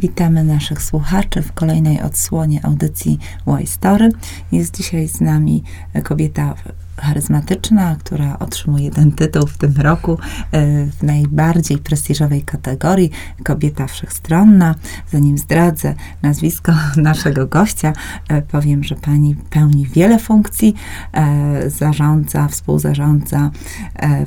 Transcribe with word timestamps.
Witamy 0.00 0.44
naszych 0.44 0.82
słuchaczy 0.82 1.42
w 1.42 1.52
kolejnej 1.52 2.02
odsłonie 2.02 2.64
audycji 2.64 3.18
Y 3.62 3.66
Story. 3.66 4.08
Jest 4.52 4.76
dzisiaj 4.76 5.08
z 5.08 5.20
nami 5.20 5.62
kobieta 6.04 6.54
charyzmatyczna, 7.00 7.96
która 7.96 8.38
otrzymuje 8.38 8.90
ten 8.90 9.12
tytuł 9.12 9.46
w 9.46 9.58
tym 9.58 9.74
roku 9.76 10.12
e, 10.12 10.86
w 10.86 11.02
najbardziej 11.02 11.78
prestiżowej 11.78 12.42
kategorii 12.42 13.10
Kobieta 13.44 13.86
Wszechstronna. 13.86 14.74
Zanim 15.10 15.38
zdradzę 15.38 15.94
nazwisko 16.22 16.72
naszego 16.96 17.46
gościa, 17.46 17.92
e, 18.28 18.42
powiem, 18.42 18.84
że 18.84 18.94
pani 18.94 19.36
pełni 19.50 19.86
wiele 19.86 20.18
funkcji. 20.18 20.74
E, 21.12 21.70
zarządza, 21.70 22.48
współzarządza 22.48 23.50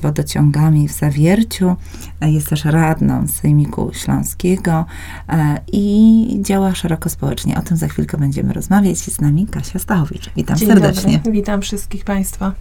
wodociągami 0.02 0.88
w 0.88 0.92
Zawierciu. 0.92 1.76
Jest 2.22 2.50
też 2.50 2.66
radną 2.66 3.28
Sejmiku 3.28 3.92
Śląskiego 3.94 4.86
i 5.74 6.40
działa 6.42 6.76
szeroko 6.76 7.10
społecznie. 7.10 7.58
O 7.58 7.62
tym 7.62 7.78
za 7.78 7.88
chwilkę 7.88 8.18
będziemy 8.18 8.54
rozmawiać. 8.54 9.08
Jest 9.08 9.14
z 9.14 9.22
nami 9.22 9.48
Kasia 9.48 9.80
Stachowicz. 9.80 10.32
Witam 10.36 10.58
Dzień 10.58 10.68
serdecznie. 10.68 11.18
Dobry. 11.18 11.32
Witam 11.32 11.62
wszystkich 11.62 12.06
Państwa. 12.06 12.54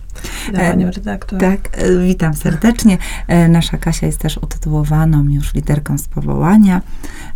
Panią 0.57 0.91
redaktor. 0.91 1.41
Tak, 1.41 1.69
e, 1.73 1.99
witam 1.99 2.35
serdecznie. 2.35 2.99
E, 3.29 3.49
nasza 3.49 3.79
Kasia 3.79 4.07
jest 4.07 4.19
też 4.19 4.37
utytułowaną 4.37 5.25
już 5.29 5.55
liderką 5.55 5.99
z 5.99 6.09
powołania. 6.09 6.81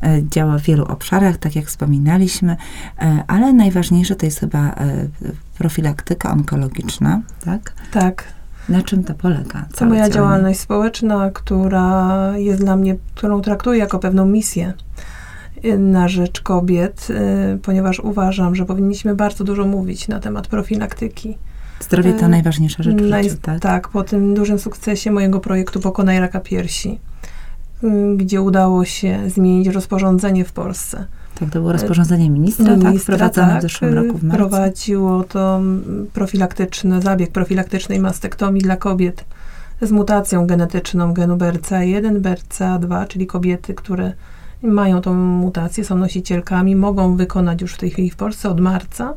E, 0.02 0.23
działa 0.28 0.59
w 0.59 0.62
wielu 0.62 0.84
obszarach, 0.84 1.37
tak 1.37 1.56
jak 1.56 1.64
wspominaliśmy, 1.64 2.56
ale 3.27 3.52
najważniejsze 3.52 4.16
to 4.16 4.27
jest 4.27 4.40
chyba 4.40 4.74
profilaktyka 5.59 6.32
onkologiczna, 6.32 7.20
tak? 7.45 7.73
Tak. 7.92 8.24
Na 8.68 8.82
czym 8.82 9.04
to 9.04 9.15
polega? 9.15 9.66
To 9.76 9.87
moja 9.87 10.10
działalność 10.10 10.60
społeczna, 10.60 11.30
która 11.30 12.32
jest 12.37 12.60
dla 12.60 12.76
mnie, 12.76 12.96
którą 13.15 13.40
traktuję 13.40 13.78
jako 13.78 13.98
pewną 13.98 14.26
misję 14.26 14.73
na 15.78 16.09
rzecz 16.09 16.40
kobiet, 16.40 17.09
ponieważ 17.62 18.01
uważam, 18.01 18.54
że 18.54 18.65
powinniśmy 18.65 19.15
bardzo 19.15 19.45
dużo 19.45 19.66
mówić 19.66 20.09
na 20.09 20.20
temat 20.20 20.46
profilaktyki. 20.46 21.38
Zdrowie 21.85 22.13
to 22.13 22.29
najważniejsza 22.29 22.82
rzecz 22.82 22.96
w 22.96 23.09
Naj, 23.09 23.24
życiu, 23.24 23.37
tak? 23.43 23.60
Tak, 23.60 23.88
po 23.88 24.04
tym 24.04 24.35
dużym 24.35 24.59
sukcesie 24.59 25.10
mojego 25.10 25.40
projektu 25.40 25.80
Pokonaj 25.80 26.21
raka 26.21 26.41
piersi, 26.41 26.99
gdzie 28.16 28.43
udało 28.43 28.85
się 28.85 29.30
zmienić 29.30 29.68
rozporządzenie 29.68 30.45
w 30.45 30.52
Polsce. 30.52 31.07
Tak, 31.35 31.51
to 31.51 31.59
było 31.59 31.73
rozporządzenie 31.73 32.30
ministra, 32.30 32.66
tak? 32.66 32.79
ministra 32.79 33.18
tak, 33.18 33.32
wprowadzone 33.32 33.52
tak, 33.52 33.59
w 33.59 33.63
zeszłym 33.63 33.95
roku 33.95 34.18
w 34.18 34.23
marcu. 34.23 34.37
Prowadziło 34.37 35.24
to 35.24 35.57
mm, 35.57 36.07
profilaktyczny, 36.13 37.02
zabieg 37.02 37.32
profilaktycznej 37.32 38.01
mastektomii 38.01 38.63
dla 38.63 38.76
kobiet 38.76 39.24
z 39.82 39.91
mutacją 39.91 40.46
genetyczną 40.46 41.13
genu 41.13 41.37
BRCA1, 41.37 42.21
BRCA2, 42.21 43.07
czyli 43.07 43.26
kobiety, 43.26 43.74
które 43.74 44.13
mają 44.63 45.01
tą 45.01 45.15
mutację, 45.15 45.85
są 45.85 45.96
nosicielkami, 45.98 46.76
mogą 46.76 47.16
wykonać 47.16 47.63
już 47.63 47.74
w 47.74 47.79
tej 47.79 47.91
chwili 47.91 48.10
w 48.10 48.16
Polsce 48.16 48.48
od 48.48 48.60
marca 48.60 49.15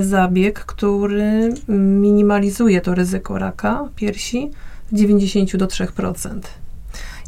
zabieg, 0.00 0.64
który 0.64 1.54
minimalizuje 1.68 2.80
to 2.80 2.94
ryzyko 2.94 3.38
raka 3.38 3.84
piersi 3.96 4.50
z 4.92 4.96
90 4.96 5.56
do 5.56 5.66
3%. 5.66 6.40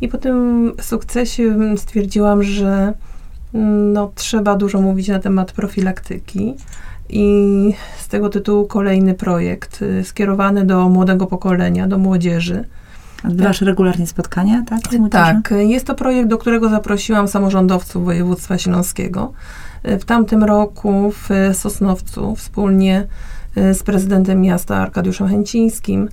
I 0.01 0.09
po 0.09 0.19
tym 0.19 0.73
sukcesie 0.81 1.77
stwierdziłam, 1.77 2.43
że 2.43 2.93
no, 3.93 4.13
trzeba 4.15 4.57
dużo 4.57 4.81
mówić 4.81 5.09
na 5.09 5.19
temat 5.19 5.53
profilaktyki. 5.53 6.55
I 7.09 7.75
z 7.99 8.09
tego 8.09 8.29
tytułu 8.29 8.67
kolejny 8.67 9.15
projekt 9.15 9.83
y, 9.83 10.05
skierowany 10.05 10.65
do 10.65 10.89
młodego 10.89 11.27
pokolenia, 11.27 11.87
do 11.87 11.99
młodzieży. 11.99 12.65
Odbywasz 13.25 13.61
regularnie 13.61 14.07
spotkania, 14.07 14.65
tak? 14.69 14.81
Tak. 15.11 15.55
Jest 15.59 15.87
to 15.87 15.95
projekt, 15.95 16.29
do 16.29 16.39
którego 16.39 16.69
zaprosiłam 16.69 17.29
samorządowców 17.29 18.05
województwa 18.05 18.59
śląskiego. 18.59 19.33
W 19.85 20.05
tamtym 20.05 20.45
roku 20.45 21.11
w 21.11 21.29
Sosnowcu 21.53 22.37
wspólnie 22.37 23.07
e, 23.57 23.75
z 23.75 23.83
prezydentem 23.83 24.41
miasta 24.41 24.77
Arkadiuszem 24.77 25.29
Chęcińskim 25.29 26.09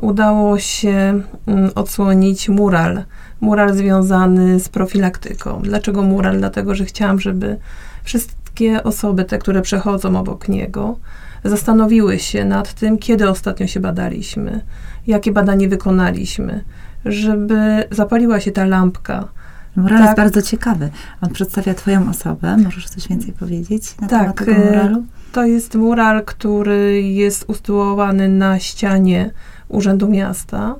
udało 0.00 0.58
się 0.58 1.20
mm, 1.46 1.70
odsłonić 1.74 2.48
mural. 2.48 3.04
Mural 3.40 3.74
związany 3.74 4.60
z 4.60 4.68
profilaktyką. 4.68 5.60
Dlaczego 5.62 6.02
mural? 6.02 6.38
Dlatego, 6.38 6.74
że 6.74 6.84
chciałam, 6.84 7.20
żeby 7.20 7.56
wszystkie 8.02 8.82
osoby, 8.82 9.24
te, 9.24 9.38
które 9.38 9.62
przechodzą 9.62 10.16
obok 10.16 10.48
niego, 10.48 10.96
zastanowiły 11.44 12.18
się 12.18 12.44
nad 12.44 12.74
tym, 12.74 12.98
kiedy 12.98 13.30
ostatnio 13.30 13.66
się 13.66 13.80
badaliśmy, 13.80 14.60
jakie 15.06 15.32
badanie 15.32 15.68
wykonaliśmy, 15.68 16.64
żeby 17.04 17.84
zapaliła 17.90 18.40
się 18.40 18.50
ta 18.50 18.64
lampka 18.64 19.28
Mural 19.76 19.98
tak. 19.98 20.06
jest 20.06 20.16
bardzo 20.16 20.42
ciekawy. 20.42 20.90
On 21.20 21.30
przedstawia 21.30 21.74
Twoją 21.74 22.10
osobę. 22.10 22.56
Możesz 22.56 22.88
coś 22.88 23.08
więcej 23.08 23.32
powiedzieć 23.32 23.96
na 24.00 24.08
tak, 24.08 24.20
temat 24.20 24.36
tego 24.36 24.52
y, 24.52 24.64
muralu? 24.66 25.04
To 25.32 25.44
jest 25.44 25.74
mural, 25.74 26.24
który 26.24 27.02
jest 27.02 27.44
usytuowany 27.48 28.28
na 28.28 28.58
ścianie 28.58 29.30
Urzędu 29.68 30.08
Miasta, 30.08 30.74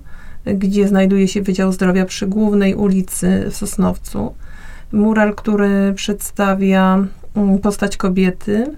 gdzie 0.46 0.88
znajduje 0.88 1.28
się 1.28 1.42
Wydział 1.42 1.72
Zdrowia 1.72 2.04
przy 2.04 2.26
głównej 2.26 2.74
ulicy 2.74 3.44
w 3.50 3.56
Sosnowcu. 3.56 4.34
Mural, 4.92 5.34
który 5.34 5.92
przedstawia 5.94 7.04
mm, 7.34 7.58
postać 7.58 7.96
kobiety, 7.96 8.76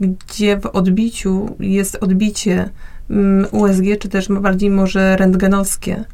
gdzie 0.00 0.60
w 0.60 0.66
odbiciu 0.66 1.56
jest 1.60 1.98
odbicie 2.00 2.68
mm, 3.10 3.46
USG, 3.52 3.84
czy 3.98 4.08
też 4.08 4.28
bardziej 4.28 4.70
może 4.70 5.16
rentgenowskie 5.16 6.04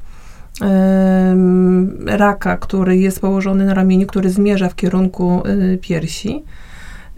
raka, 2.06 2.56
który 2.56 2.96
jest 2.96 3.20
położony 3.20 3.66
na 3.66 3.74
ramieniu, 3.74 4.06
który 4.06 4.30
zmierza 4.30 4.68
w 4.68 4.74
kierunku 4.74 5.42
y, 5.46 5.78
piersi. 5.82 6.44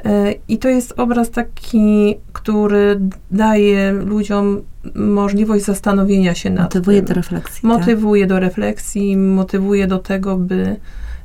E, 0.04 0.32
I 0.48 0.58
to 0.58 0.68
jest 0.68 0.94
obraz 0.96 1.30
taki, 1.30 2.14
który 2.32 3.00
daje 3.30 3.92
ludziom 3.92 4.62
możliwość 4.94 5.64
zastanowienia 5.64 6.34
się 6.34 6.50
nad 6.50 6.64
Motywuje 6.64 6.98
tym. 6.98 7.06
do 7.06 7.14
refleksji. 7.14 7.62
Tak? 7.62 7.64
Motywuje 7.64 8.22
tak? 8.22 8.28
do 8.28 8.40
refleksji, 8.40 9.16
motywuje 9.16 9.86
do 9.86 9.98
tego, 9.98 10.36
by 10.36 10.76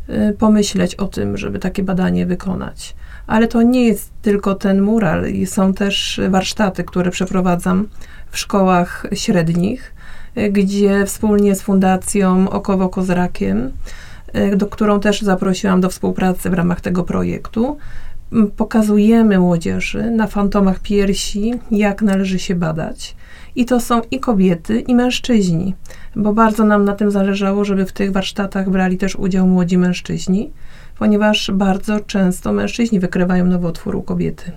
y, 0.09 0.35
pomyśleć 0.39 0.95
o 0.95 1.07
tym, 1.07 1.38
żeby 1.38 1.59
takie 1.59 1.83
badanie 1.83 2.25
wykonać. 2.25 2.95
Ale 3.28 3.47
to 3.47 3.61
nie 3.61 3.88
jest 3.88 4.11
tylko 4.22 4.55
ten 4.55 4.81
mural, 4.81 5.25
są 5.45 5.73
też 5.73 6.22
warsztaty, 6.29 6.83
które 6.83 7.11
przeprowadzam 7.11 7.88
w 8.31 8.38
szkołach 8.38 9.07
średnich 9.13 9.93
gdzie 10.51 11.05
wspólnie 11.05 11.55
z 11.55 11.61
Fundacją 11.61 12.49
Okowo 12.49 12.89
Kozrakiem, 12.89 13.71
e, 14.33 14.55
do 14.55 14.67
którą 14.67 14.99
też 14.99 15.21
zaprosiłam 15.21 15.81
do 15.81 15.89
współpracy 15.89 16.49
w 16.49 16.53
ramach 16.53 16.81
tego 16.81 17.03
projektu, 17.03 17.77
pokazujemy 18.57 19.39
młodzieży 19.39 20.11
na 20.11 20.27
fantomach 20.27 20.79
piersi, 20.79 21.53
jak 21.71 22.01
należy 22.01 22.39
się 22.39 22.55
badać. 22.55 23.15
I 23.55 23.65
to 23.65 23.79
są 23.79 24.01
i 24.11 24.19
kobiety, 24.19 24.79
i 24.79 24.95
mężczyźni, 24.95 25.75
bo 26.15 26.33
bardzo 26.33 26.65
nam 26.65 26.85
na 26.85 26.93
tym 26.93 27.11
zależało, 27.11 27.65
żeby 27.65 27.85
w 27.85 27.91
tych 27.91 28.11
warsztatach 28.11 28.69
brali 28.69 28.97
też 28.97 29.15
udział 29.15 29.47
młodzi 29.47 29.77
mężczyźni, 29.77 30.51
ponieważ 30.99 31.51
bardzo 31.53 31.99
często 31.99 32.53
mężczyźni 32.53 32.99
wykrywają 32.99 33.45
nowotwór 33.45 33.95
u 33.95 34.01
kobiety. 34.01 34.51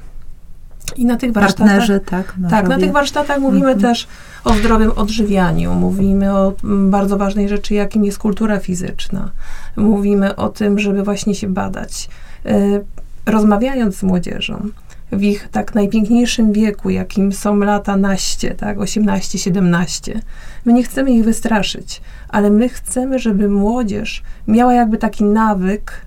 I 0.96 1.04
na 1.04 1.16
tych 1.16 1.32
warsztatach. 1.32 1.66
Partnerzy, 1.66 2.00
tak? 2.00 2.34
Tak, 2.50 2.68
na 2.68 2.78
tych 2.78 2.92
warsztatach 2.92 3.38
mówimy 3.38 3.72
mhm. 3.72 3.80
też 3.80 4.08
o 4.44 4.54
zdrowym 4.54 4.92
odżywianiu, 4.96 5.74
mówimy 5.74 6.32
o 6.32 6.52
mm, 6.64 6.90
bardzo 6.90 7.18
ważnej 7.18 7.48
rzeczy, 7.48 7.74
jakim 7.74 8.04
jest 8.04 8.18
kultura 8.18 8.58
fizyczna. 8.58 9.30
Mówimy 9.76 10.36
o 10.36 10.48
tym, 10.48 10.78
żeby 10.78 11.02
właśnie 11.02 11.34
się 11.34 11.48
badać. 11.48 12.08
Y, 12.46 12.84
rozmawiając 13.26 13.96
z 13.96 14.02
młodzieżą, 14.02 14.68
w 15.12 15.22
ich 15.22 15.48
tak 15.48 15.74
najpiękniejszym 15.74 16.52
wieku, 16.52 16.90
jakim 16.90 17.32
są 17.32 17.56
lata 17.56 17.96
naście, 17.96 18.54
tak, 18.54 18.80
18, 18.80 19.38
17. 19.38 20.20
My 20.64 20.72
nie 20.72 20.82
chcemy 20.82 21.12
ich 21.12 21.24
wystraszyć, 21.24 22.00
ale 22.28 22.50
my 22.50 22.68
chcemy, 22.68 23.18
żeby 23.18 23.48
młodzież 23.48 24.22
miała 24.48 24.74
jakby 24.74 24.98
taki 24.98 25.24
nawyk 25.24 26.06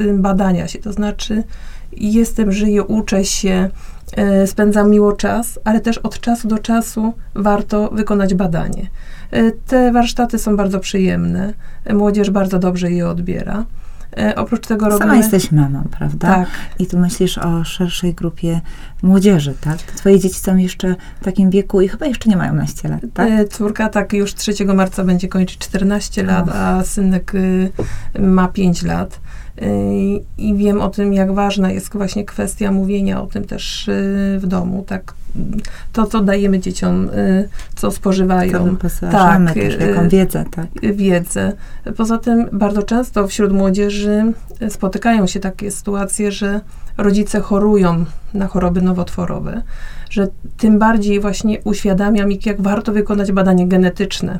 y, 0.00 0.12
badania 0.12 0.68
się, 0.68 0.78
to 0.78 0.92
znaczy 0.92 1.44
jestem, 1.92 2.52
żyję, 2.52 2.84
uczę 2.84 3.24
się, 3.24 3.70
spędzam 4.46 4.90
miło 4.90 5.12
czas, 5.12 5.58
ale 5.64 5.80
też 5.80 5.98
od 5.98 6.20
czasu 6.20 6.48
do 6.48 6.58
czasu 6.58 7.14
warto 7.34 7.90
wykonać 7.90 8.34
badanie. 8.34 8.86
E, 9.30 9.50
te 9.50 9.92
warsztaty 9.92 10.38
są 10.38 10.56
bardzo 10.56 10.80
przyjemne, 10.80 11.54
młodzież 11.94 12.30
bardzo 12.30 12.58
dobrze 12.58 12.92
je 12.92 13.08
odbiera. 13.08 13.64
E, 14.16 14.34
oprócz 14.36 14.66
tego 14.66 14.86
Sama 14.86 14.98
robimy... 14.98 15.16
jesteś 15.16 15.52
mamą, 15.52 15.84
prawda? 15.90 16.28
Tak. 16.28 16.48
I 16.78 16.86
tu 16.86 16.98
myślisz 16.98 17.38
o 17.38 17.64
szerszej 17.64 18.14
grupie 18.14 18.60
młodzieży, 19.02 19.54
tak? 19.60 19.78
Twoje 19.78 20.20
dzieci 20.20 20.40
są 20.40 20.56
jeszcze 20.56 20.94
w 21.20 21.24
takim 21.24 21.50
wieku 21.50 21.80
i 21.80 21.88
chyba 21.88 22.06
jeszcze 22.06 22.30
nie 22.30 22.36
mają 22.36 22.54
naście 22.54 22.88
lat, 22.88 23.00
tak? 23.14 23.48
Córka 23.48 23.88
tak 23.88 24.12
już 24.12 24.34
3 24.34 24.64
marca 24.64 25.04
będzie 25.04 25.28
kończyć 25.28 25.58
14 25.58 26.22
lat, 26.22 26.48
a 26.48 26.84
synek 26.84 27.34
y, 27.34 27.70
ma 28.18 28.48
5 28.48 28.82
lat. 28.82 29.20
I 30.38 30.54
wiem 30.54 30.80
o 30.80 30.88
tym, 30.88 31.12
jak 31.12 31.32
ważna 31.32 31.70
jest 31.70 31.92
właśnie 31.92 32.24
kwestia 32.24 32.72
mówienia 32.72 33.22
o 33.22 33.26
tym 33.26 33.44
też 33.44 33.88
y, 33.88 34.38
w 34.40 34.46
domu, 34.46 34.84
tak 34.86 35.14
to, 35.92 36.06
co 36.06 36.20
dajemy 36.20 36.60
dzieciom, 36.60 37.08
y, 37.08 37.48
co 37.74 37.90
spożywają. 37.90 38.76
tak, 39.10 39.54
też, 39.54 39.78
jaką 39.80 40.08
wiedzę, 40.08 40.44
tak. 40.50 40.66
Wiedzę. 40.82 41.52
Poza 41.96 42.18
tym 42.18 42.48
bardzo 42.52 42.82
często 42.82 43.28
wśród 43.28 43.52
młodzieży 43.52 44.32
spotykają 44.68 45.26
się 45.26 45.40
takie 45.40 45.70
sytuacje, 45.70 46.32
że 46.32 46.60
rodzice 46.98 47.40
chorują 47.40 48.04
na 48.34 48.46
choroby 48.46 48.82
nowotworowe, 48.82 49.62
że 50.10 50.28
tym 50.56 50.78
bardziej 50.78 51.20
właśnie 51.20 51.60
uświadamiam 51.64 52.32
ich, 52.32 52.46
jak 52.46 52.62
warto 52.62 52.92
wykonać 52.92 53.32
badanie 53.32 53.68
genetyczne, 53.68 54.38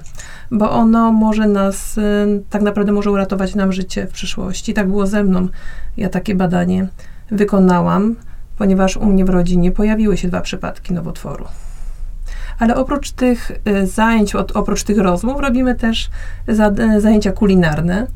bo 0.51 0.71
ono 0.71 1.13
może 1.13 1.49
nas, 1.49 1.99
y, 1.99 2.43
tak 2.51 2.63
naprawdę 2.63 2.93
może 2.93 3.11
uratować 3.11 3.55
nam 3.55 3.73
życie 3.73 4.07
w 4.07 4.13
przyszłości. 4.13 4.75
Tak 4.75 4.89
było 4.89 5.07
ze 5.07 5.25
mną. 5.25 5.49
Ja 5.97 6.09
takie 6.09 6.35
badanie 6.35 6.89
wykonałam, 7.31 8.17
ponieważ 8.59 8.97
u 8.97 9.07
mnie 9.07 9.25
w 9.25 9.31
rodzinie 9.31 9.73
pojawiły 9.73 10.17
się 10.17 10.29
dwa 10.29 10.41
przypadki 10.41 10.95
nowotworu. 10.95 11.45
Ale 12.59 12.77
oprócz 12.77 13.11
tych 13.11 13.51
y, 13.69 13.87
zajęć, 13.87 14.35
oprócz 14.35 14.83
tych 14.83 14.99
rozmów, 14.99 15.41
robimy 15.41 15.75
też 15.75 16.11
y, 16.49 17.01
zajęcia 17.01 17.33
kulinarne 17.33 18.07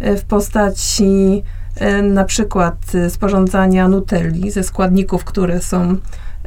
w 0.00 0.24
postaci 0.24 1.42
na 2.02 2.24
przykład 2.24 2.76
sporządzania 3.08 3.88
nutelli 3.88 4.50
ze 4.50 4.62
składników, 4.62 5.24
które 5.24 5.60
są 5.60 5.96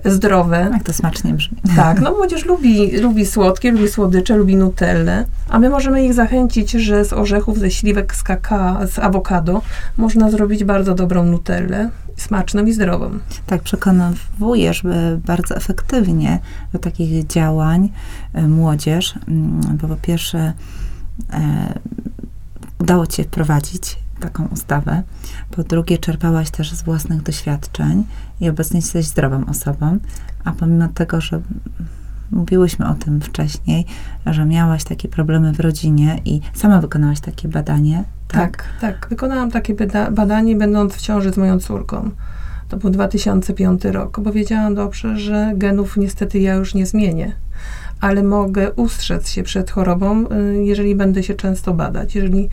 zdrowe. 0.05 0.69
Jak 0.73 0.83
to 0.83 0.93
smacznie 0.93 1.33
brzmi. 1.33 1.57
Tak, 1.75 2.01
no 2.01 2.11
młodzież 2.17 2.45
lubi, 2.45 2.97
lubi 2.97 3.25
słodkie, 3.25 3.71
lubi 3.71 3.87
słodycze, 3.87 4.37
lubi 4.37 4.55
nutelle, 4.55 5.25
a 5.49 5.59
my 5.59 5.69
możemy 5.69 6.05
ich 6.05 6.13
zachęcić, 6.13 6.71
że 6.71 7.05
z 7.05 7.13
orzechów, 7.13 7.59
ze 7.59 7.71
śliwek, 7.71 8.15
z 8.15 8.23
kakao, 8.23 8.87
z 8.87 8.99
awokado 8.99 9.61
można 9.97 10.31
zrobić 10.31 10.63
bardzo 10.63 10.95
dobrą 10.95 11.23
nutellę, 11.23 11.89
smaczną 12.15 12.65
i 12.65 12.73
zdrową. 12.73 13.09
Tak, 13.45 13.61
przekonujesz 13.61 14.83
bardzo 15.25 15.55
efektywnie 15.55 16.39
do 16.73 16.79
takich 16.79 17.27
działań 17.27 17.89
e, 18.33 18.47
młodzież, 18.47 19.15
mm, 19.27 19.77
bo 19.81 19.87
po 19.87 19.95
pierwsze 19.95 20.53
e, 21.33 21.79
udało 22.79 23.07
Ci 23.07 23.15
się 23.15 23.23
wprowadzić 23.23 24.06
taką 24.19 24.45
ustawę. 24.45 25.03
Po 25.51 25.63
drugie, 25.63 25.97
czerpałaś 25.97 26.51
też 26.51 26.71
z 26.71 26.81
własnych 26.81 27.21
doświadczeń 27.21 28.03
i 28.41 28.49
obecnie 28.49 28.79
jesteś 28.79 29.05
zdrową 29.05 29.45
osobą, 29.45 29.97
a 30.43 30.51
pomimo 30.51 30.87
tego, 30.87 31.21
że 31.21 31.41
mówiłyśmy 32.31 32.87
o 32.87 32.93
tym 32.93 33.21
wcześniej, 33.21 33.85
że 34.25 34.45
miałaś 34.45 34.83
takie 34.83 35.07
problemy 35.07 35.53
w 35.53 35.59
rodzinie 35.59 36.21
i 36.25 36.41
sama 36.53 36.81
wykonałaś 36.81 37.19
takie 37.19 37.47
badanie. 37.47 38.03
Tak, 38.27 38.39
tak. 38.57 38.65
tak. 38.81 39.07
Wykonałam 39.09 39.51
takie 39.51 39.75
badanie, 40.11 40.55
będąc 40.55 40.93
w 40.93 41.01
ciąży 41.01 41.33
z 41.33 41.37
moją 41.37 41.59
córką. 41.59 42.11
To 42.69 42.77
był 42.77 42.89
2005 42.89 43.85
rok, 43.85 44.19
bo 44.19 44.31
wiedziałam 44.31 44.75
dobrze, 44.75 45.17
że 45.17 45.51
genów 45.55 45.97
niestety 45.97 46.39
ja 46.39 46.53
już 46.53 46.73
nie 46.73 46.85
zmienię 46.85 47.35
ale 48.01 48.23
mogę 48.23 48.71
ustrzec 48.71 49.29
się 49.29 49.43
przed 49.43 49.71
chorobą, 49.71 50.25
y, 50.31 50.63
jeżeli 50.63 50.95
będę 50.95 51.23
się 51.23 51.33
często 51.33 51.73
badać. 51.73 52.15
Jeżeli, 52.15 52.49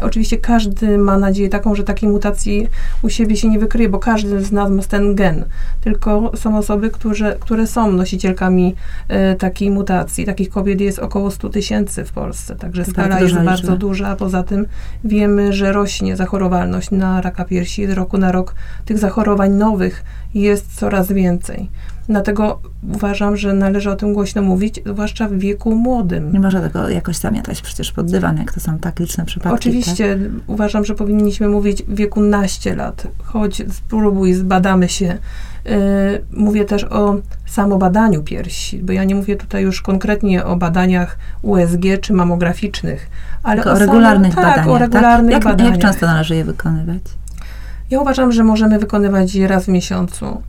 oczywiście 0.00 0.36
każdy 0.36 0.98
ma 0.98 1.18
nadzieję 1.18 1.48
taką, 1.48 1.74
że 1.74 1.84
takiej 1.84 2.08
mutacji 2.08 2.68
u 3.02 3.08
siebie 3.08 3.36
się 3.36 3.48
nie 3.48 3.58
wykryje, 3.58 3.88
bo 3.88 3.98
każdy 3.98 4.44
z 4.44 4.52
nas 4.52 4.70
ma 4.70 4.82
ten 4.82 5.14
gen. 5.14 5.44
Tylko 5.80 6.32
są 6.36 6.58
osoby, 6.58 6.90
które, 6.90 7.36
które 7.40 7.66
są 7.66 7.92
nosicielkami 7.92 8.74
y, 9.32 9.36
takiej 9.36 9.70
mutacji. 9.70 10.24
Takich 10.24 10.50
kobiet 10.50 10.80
jest 10.80 10.98
około 10.98 11.30
100 11.30 11.48
tysięcy 11.48 12.04
w 12.04 12.12
Polsce, 12.12 12.56
także 12.56 12.84
to 12.84 12.90
skala 12.90 13.20
jest 13.20 13.34
bardzo 13.34 13.76
duża. 13.76 14.16
Poza 14.16 14.42
tym 14.42 14.66
wiemy, 15.04 15.52
że 15.52 15.72
rośnie 15.72 16.16
zachorowalność 16.16 16.90
na 16.90 17.20
raka 17.20 17.44
piersi. 17.44 17.86
Z 17.86 17.90
roku 17.90 18.18
na 18.18 18.32
rok 18.32 18.54
tych 18.84 18.98
zachorowań 18.98 19.52
nowych 19.52 20.04
jest 20.40 20.74
coraz 20.74 21.12
więcej. 21.12 21.68
Dlatego 22.08 22.60
uważam, 22.94 23.36
że 23.36 23.52
należy 23.52 23.90
o 23.90 23.96
tym 23.96 24.14
głośno 24.14 24.42
mówić, 24.42 24.80
zwłaszcza 24.86 25.28
w 25.28 25.32
wieku 25.32 25.74
młodym. 25.74 26.32
Nie 26.32 26.40
można 26.40 26.60
tego 26.60 26.88
jakoś 26.88 27.16
zamiatać 27.16 27.62
przecież 27.62 27.92
pod 27.92 28.10
dywan, 28.10 28.36
jak 28.38 28.52
to 28.52 28.60
są 28.60 28.78
tak 28.78 28.98
liczne 29.00 29.24
przypadki. 29.24 29.54
Oczywiście, 29.54 30.16
tak? 30.16 30.42
uważam, 30.46 30.84
że 30.84 30.94
powinniśmy 30.94 31.48
mówić 31.48 31.82
w 31.82 31.94
wieku 31.94 32.20
naście 32.20 32.76
lat. 32.76 33.06
Chodź, 33.24 33.62
spróbuj, 33.72 34.34
zbadamy 34.34 34.88
się. 34.88 35.18
Yy, 35.64 35.72
mówię 36.32 36.64
też 36.64 36.84
o 36.84 37.16
samobadaniu 37.46 38.22
piersi, 38.22 38.78
bo 38.78 38.92
ja 38.92 39.04
nie 39.04 39.14
mówię 39.14 39.36
tutaj 39.36 39.62
już 39.62 39.82
konkretnie 39.82 40.44
o 40.44 40.56
badaniach 40.56 41.18
USG 41.42 41.82
czy 42.00 42.12
mamograficznych, 42.12 43.10
ale 43.42 43.64
o, 43.64 43.72
o 43.72 43.78
regularnych 43.78 44.34
samo, 44.34 44.46
badaniach. 44.46 44.66
Tak, 44.66 44.74
o 44.74 44.78
regularnych 44.78 45.32
tak? 45.32 45.44
jak, 45.44 45.44
badaniach. 45.44 45.74
Jak 45.74 45.82
często 45.82 46.06
należy 46.06 46.36
je 46.36 46.44
wykonywać? 46.44 47.02
Ja 47.90 48.00
uważam, 48.00 48.32
że 48.32 48.44
możemy 48.44 48.78
wykonywać 48.78 49.34
je 49.34 49.48
raz 49.48 49.64
w 49.64 49.68
miesiącu 49.68 50.42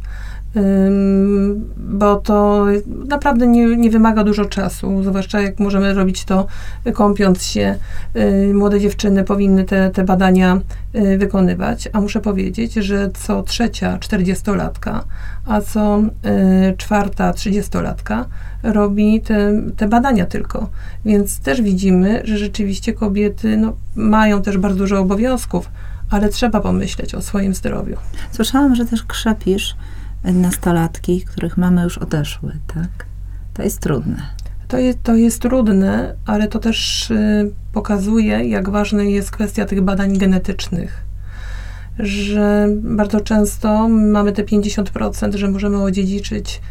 bo 1.78 2.16
to 2.16 2.66
naprawdę 3.08 3.48
nie, 3.48 3.78
nie 3.78 3.90
wymaga 3.90 4.24
dużo 4.24 4.46
czasu, 4.46 5.04
zwłaszcza 5.04 5.42
jak 5.42 5.60
możemy 5.60 5.94
robić 5.94 6.26
to 6.26 6.48
kąpiąc 6.94 7.44
się. 7.44 7.76
Młode 8.54 8.80
dziewczyny 8.80 9.24
powinny 9.24 9.64
te, 9.64 9.90
te 9.90 10.04
badania 10.04 10.62
y, 10.96 11.18
wykonywać, 11.18 11.90
a 11.94 12.02
muszę 12.02 12.22
powiedzieć, 12.22 12.74
że 12.74 13.10
co 13.14 13.44
trzecia 13.44 13.98
czterdziestolatka, 13.98 15.04
a 15.46 15.62
co 15.62 16.00
y, 16.00 16.78
czwarta 16.78 17.34
trzydziestolatka 17.34 18.26
robi 18.64 19.22
te, 19.22 19.62
te 19.78 19.88
badania 19.88 20.26
tylko. 20.26 20.70
Więc 21.06 21.40
też 21.40 21.62
widzimy, 21.62 22.22
że 22.24 22.38
rzeczywiście 22.38 22.94
kobiety 22.94 23.58
no, 23.58 23.74
mają 23.96 24.42
też 24.42 24.58
bardzo 24.58 24.78
dużo 24.78 25.00
obowiązków, 25.00 25.70
ale 26.10 26.30
trzeba 26.30 26.62
pomyśleć 26.62 27.16
o 27.16 27.22
swoim 27.22 27.54
zdrowiu. 27.54 27.98
Słyszałam, 28.32 28.76
że 28.76 28.86
też 28.86 29.04
krzepisz 29.04 29.76
nastolatki, 30.24 31.22
których 31.22 31.58
mamy 31.58 31.84
już 31.84 31.98
odeszły, 31.98 32.54
tak? 32.68 33.06
To 33.54 33.64
jest 33.64 33.80
trudne. 33.80 34.22
To 34.68 34.78
jest, 34.78 35.04
to 35.04 35.16
jest 35.16 35.42
trudne, 35.42 36.16
ale 36.26 36.48
to 36.48 36.60
też 36.60 37.12
y, 37.12 37.52
pokazuje, 37.74 38.50
jak 38.50 38.70
ważna 38.70 39.04
jest 39.04 39.32
kwestia 39.32 39.66
tych 39.66 39.82
badań 39.82 40.18
genetycznych. 40.18 41.04
Że 42.00 42.68
bardzo 42.82 43.22
często 43.22 43.90
mamy 43.90 44.32
te 44.32 44.44
50%, 44.44 45.36
że 45.36 45.48
możemy 45.48 45.84
odziedziczyć 45.84 46.62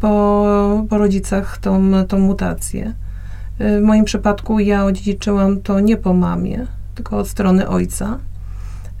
po, 0.00 0.86
po 0.90 0.98
rodzicach 0.98 1.58
tą, 1.58 1.92
tą 2.08 2.18
mutację. 2.18 2.94
Y, 3.60 3.80
w 3.80 3.82
moim 3.82 4.04
przypadku 4.04 4.60
ja 4.60 4.84
odziedziczyłam 4.84 5.60
to 5.60 5.80
nie 5.80 5.96
po 5.96 6.14
mamie, 6.14 6.66
tylko 6.94 7.18
od 7.18 7.28
strony 7.28 7.68
ojca. 7.68 8.18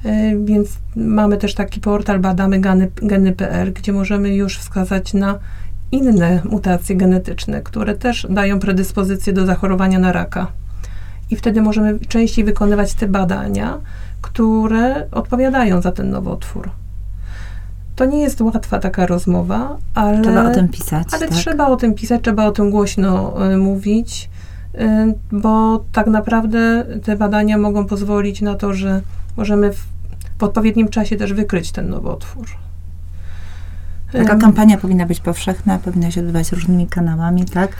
E, 0.04 0.36
więc 0.44 0.68
mamy 0.96 1.36
też 1.36 1.54
taki 1.54 1.80
portal 1.80 2.20
badamy 2.20 2.60
geny.pl, 3.02 3.72
gdzie 3.72 3.92
możemy 3.92 4.34
już 4.34 4.58
wskazać 4.58 5.14
na 5.14 5.38
inne 5.92 6.42
mutacje 6.44 6.96
genetyczne, 6.96 7.62
które 7.62 7.94
też 7.94 8.26
dają 8.30 8.58
predyspozycję 8.58 9.32
do 9.32 9.46
zachorowania 9.46 9.98
na 9.98 10.12
raka. 10.12 10.46
I 11.30 11.36
wtedy 11.36 11.62
możemy 11.62 11.98
częściej 11.98 12.44
wykonywać 12.44 12.94
te 12.94 13.08
badania, 13.08 13.78
które 14.22 15.10
odpowiadają 15.10 15.82
za 15.82 15.92
ten 15.92 16.10
nowotwór. 16.10 16.70
To 17.96 18.04
nie 18.04 18.22
jest 18.22 18.40
łatwa 18.40 18.78
taka 18.78 19.06
rozmowa, 19.06 19.76
ale. 19.94 20.22
Trzeba 20.22 20.50
o 20.50 20.54
tym 20.54 20.68
pisać. 20.68 21.06
Ale 21.12 21.28
tak? 21.28 21.38
trzeba 21.38 21.66
o 21.66 21.76
tym 21.76 21.94
pisać, 21.94 22.22
trzeba 22.22 22.46
o 22.46 22.52
tym 22.52 22.70
głośno 22.70 23.34
y, 23.52 23.56
mówić, 23.56 24.30
y, 24.74 24.78
bo 25.32 25.84
tak 25.92 26.06
naprawdę 26.06 26.84
te 27.02 27.16
badania 27.16 27.58
mogą 27.58 27.86
pozwolić 27.86 28.42
na 28.42 28.54
to, 28.54 28.74
że 28.74 29.00
możemy 29.36 29.72
w 29.72 29.93
w 30.38 30.42
odpowiednim 30.42 30.88
czasie 30.88 31.16
też 31.16 31.32
wykryć 31.32 31.72
ten 31.72 31.88
nowotwór. 31.90 32.46
Taka 34.12 34.36
kampania 34.36 34.78
powinna 34.78 35.06
być 35.06 35.20
powszechna, 35.20 35.78
powinna 35.78 36.10
się 36.10 36.20
odbywać 36.20 36.52
różnymi 36.52 36.86
kanałami, 36.86 37.44
tak? 37.44 37.76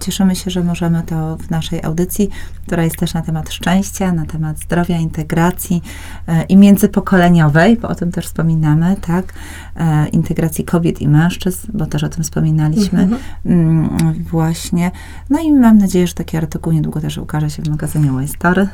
Cieszymy 0.00 0.36
się, 0.36 0.50
że 0.50 0.64
możemy 0.64 1.02
to 1.02 1.36
w 1.36 1.50
naszej 1.50 1.82
audycji, 1.82 2.30
która 2.66 2.84
jest 2.84 2.96
też 2.96 3.14
na 3.14 3.22
temat 3.22 3.52
szczęścia, 3.52 4.12
na 4.12 4.26
temat 4.26 4.58
zdrowia, 4.58 4.96
integracji 4.96 5.82
e, 6.28 6.42
i 6.42 6.56
międzypokoleniowej, 6.56 7.76
bo 7.76 7.88
o 7.88 7.94
tym 7.94 8.12
też 8.12 8.26
wspominamy, 8.26 8.96
tak? 9.00 9.32
E, 9.76 10.08
integracji 10.08 10.64
kobiet 10.64 11.02
i 11.02 11.08
mężczyzn, 11.08 11.66
bo 11.74 11.86
też 11.86 12.04
o 12.04 12.08
tym 12.08 12.24
wspominaliśmy 12.24 13.02
mhm. 13.02 13.22
mm, 13.46 14.24
właśnie. 14.30 14.90
No 15.30 15.40
i 15.40 15.52
mam 15.52 15.78
nadzieję, 15.78 16.06
że 16.06 16.14
taki 16.14 16.36
artykuł 16.36 16.72
niedługo 16.72 17.00
też 17.00 17.18
ukaże 17.18 17.50
się 17.50 17.62
w 17.62 17.68
magazynie 17.68 18.28
Story 18.28 18.68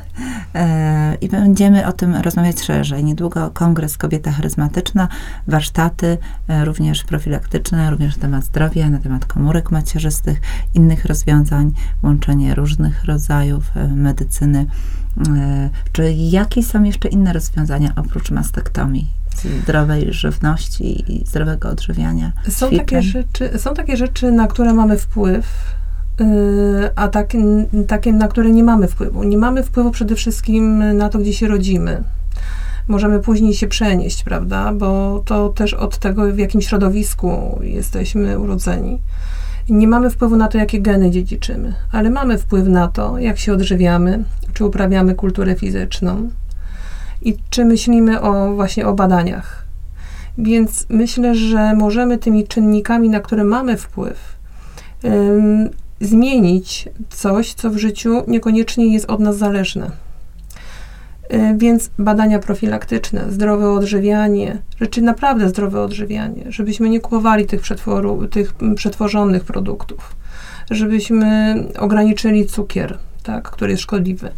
e, 0.55 1.15
i 1.21 1.29
będziemy 1.29 1.87
o 1.87 1.91
tym 1.91 2.15
rozmawiać 2.15 2.61
szerzej. 2.61 3.03
Niedługo 3.03 3.51
kongres 3.51 3.97
Kobieta 3.97 4.31
Charyzmatyczna, 4.31 5.07
warsztaty 5.47 6.17
również 6.63 7.03
profilaktyczne, 7.03 7.91
również 7.91 8.15
na 8.15 8.21
temat 8.21 8.45
zdrowia, 8.45 8.89
na 8.89 8.99
temat 8.99 9.25
komórek 9.25 9.71
macierzystych, 9.71 10.41
innych 10.73 11.05
rozwiązań, 11.05 11.71
łączenie 12.03 12.55
różnych 12.55 13.05
rodzajów 13.05 13.71
e, 13.75 13.87
medycyny. 13.87 14.65
E, 15.35 15.69
czy 15.91 16.13
jakie 16.13 16.63
są 16.63 16.83
jeszcze 16.83 17.07
inne 17.07 17.33
rozwiązania 17.33 17.93
oprócz 17.95 18.31
mastektomii? 18.31 19.07
zdrowej 19.63 20.13
żywności 20.13 21.13
i 21.13 21.25
zdrowego 21.25 21.69
odżywiania. 21.69 22.31
Są 22.49 22.71
takie, 22.71 23.01
rzeczy, 23.01 23.59
są 23.59 23.73
takie 23.73 23.97
rzeczy, 23.97 24.31
na 24.31 24.47
które 24.47 24.73
mamy 24.73 24.97
wpływ, 24.97 25.45
yy, 26.19 26.25
a 26.95 27.07
takie, 27.07 27.39
takie, 27.87 28.13
na 28.13 28.27
które 28.27 28.51
nie 28.51 28.63
mamy 28.63 28.87
wpływu. 28.87 29.23
Nie 29.23 29.37
mamy 29.37 29.63
wpływu 29.63 29.91
przede 29.91 30.15
wszystkim 30.15 30.97
na 30.97 31.09
to, 31.09 31.19
gdzie 31.19 31.33
się 31.33 31.47
rodzimy. 31.47 32.03
Możemy 32.87 33.19
później 33.19 33.53
się 33.53 33.67
przenieść, 33.67 34.23
prawda? 34.23 34.73
Bo 34.73 35.21
to 35.25 35.49
też 35.49 35.73
od 35.73 35.97
tego, 35.97 36.31
w 36.31 36.37
jakim 36.37 36.61
środowisku 36.61 37.59
jesteśmy 37.61 38.39
urodzeni. 38.39 39.01
Nie 39.69 39.87
mamy 39.87 40.09
wpływu 40.09 40.35
na 40.35 40.47
to, 40.47 40.57
jakie 40.57 40.81
geny 40.81 41.11
dziedziczymy, 41.11 41.73
ale 41.91 42.09
mamy 42.09 42.37
wpływ 42.37 42.67
na 42.67 42.87
to, 42.87 43.17
jak 43.17 43.37
się 43.37 43.53
odżywiamy, 43.53 44.23
czy 44.53 44.65
uprawiamy 44.65 45.15
kulturę 45.15 45.55
fizyczną 45.55 46.29
i 47.21 47.37
czy 47.49 47.65
myślimy 47.65 48.21
o 48.21 48.55
właśnie 48.55 48.87
o 48.87 48.93
badaniach. 48.93 49.65
Więc 50.37 50.85
myślę, 50.89 51.35
że 51.35 51.73
możemy 51.73 52.17
tymi 52.17 52.47
czynnikami, 52.47 53.09
na 53.09 53.19
które 53.19 53.43
mamy 53.43 53.77
wpływ, 53.77 54.37
ym, 55.05 55.69
zmienić 56.01 56.89
coś, 57.09 57.53
co 57.53 57.69
w 57.69 57.77
życiu 57.77 58.23
niekoniecznie 58.27 58.93
jest 58.93 59.05
od 59.05 59.19
nas 59.19 59.37
zależne. 59.37 59.91
Y, 61.31 61.57
więc 61.57 61.89
badania 61.99 62.39
profilaktyczne, 62.39 63.25
zdrowe 63.29 63.71
odżywianie, 63.71 64.57
rzeczy 64.81 65.01
naprawdę 65.01 65.49
zdrowe 65.49 65.81
odżywianie, 65.81 66.43
żebyśmy 66.49 66.89
nie 66.89 66.99
kupowali 66.99 67.45
tych, 67.45 67.61
przetworu, 67.61 68.27
tych 68.27 68.53
przetworzonych 68.75 69.43
produktów, 69.43 70.15
żebyśmy 70.71 71.55
ograniczyli 71.79 72.45
cukier, 72.45 72.97
tak, 73.23 73.51
który 73.51 73.71
jest 73.71 73.83
szkodliwy. 73.83 74.29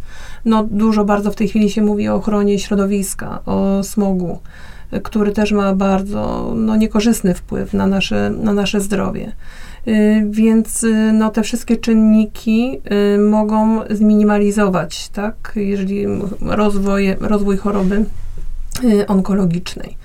No, 0.45 0.67
dużo 0.71 1.05
bardzo 1.05 1.31
w 1.31 1.35
tej 1.35 1.47
chwili 1.47 1.69
się 1.69 1.81
mówi 1.81 2.09
o 2.09 2.15
ochronie 2.15 2.59
środowiska, 2.59 3.39
o 3.45 3.83
smogu, 3.83 4.39
który 5.03 5.31
też 5.31 5.51
ma 5.51 5.75
bardzo 5.75 6.53
no, 6.55 6.75
niekorzystny 6.75 7.33
wpływ 7.33 7.73
na 7.73 7.87
nasze, 7.87 8.29
na 8.29 8.53
nasze 8.53 8.81
zdrowie. 8.81 9.31
Y, 9.87 10.27
więc 10.29 10.83
y, 10.83 11.11
no, 11.13 11.29
te 11.29 11.43
wszystkie 11.43 11.77
czynniki 11.77 12.81
y, 13.15 13.19
mogą 13.19 13.81
zminimalizować, 13.89 15.09
tak, 15.09 15.51
jeżeli 15.55 16.05
rozwój, 16.41 17.15
rozwój 17.19 17.57
choroby 17.57 18.05
onkologicznej. 19.07 19.97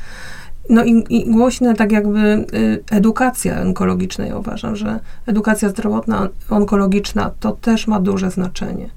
No 0.70 0.84
i, 0.84 1.04
i 1.10 1.30
głośne 1.30 1.74
tak 1.74 1.92
jakby 1.92 2.46
edukacja 2.90 3.60
onkologiczna. 3.60 4.26
Ja 4.26 4.36
uważam, 4.36 4.76
że 4.76 5.00
edukacja 5.26 5.68
zdrowotna, 5.68 6.28
onkologiczna 6.50 7.30
to 7.40 7.52
też 7.52 7.86
ma 7.86 8.00
duże 8.00 8.30
znaczenie. 8.30 8.90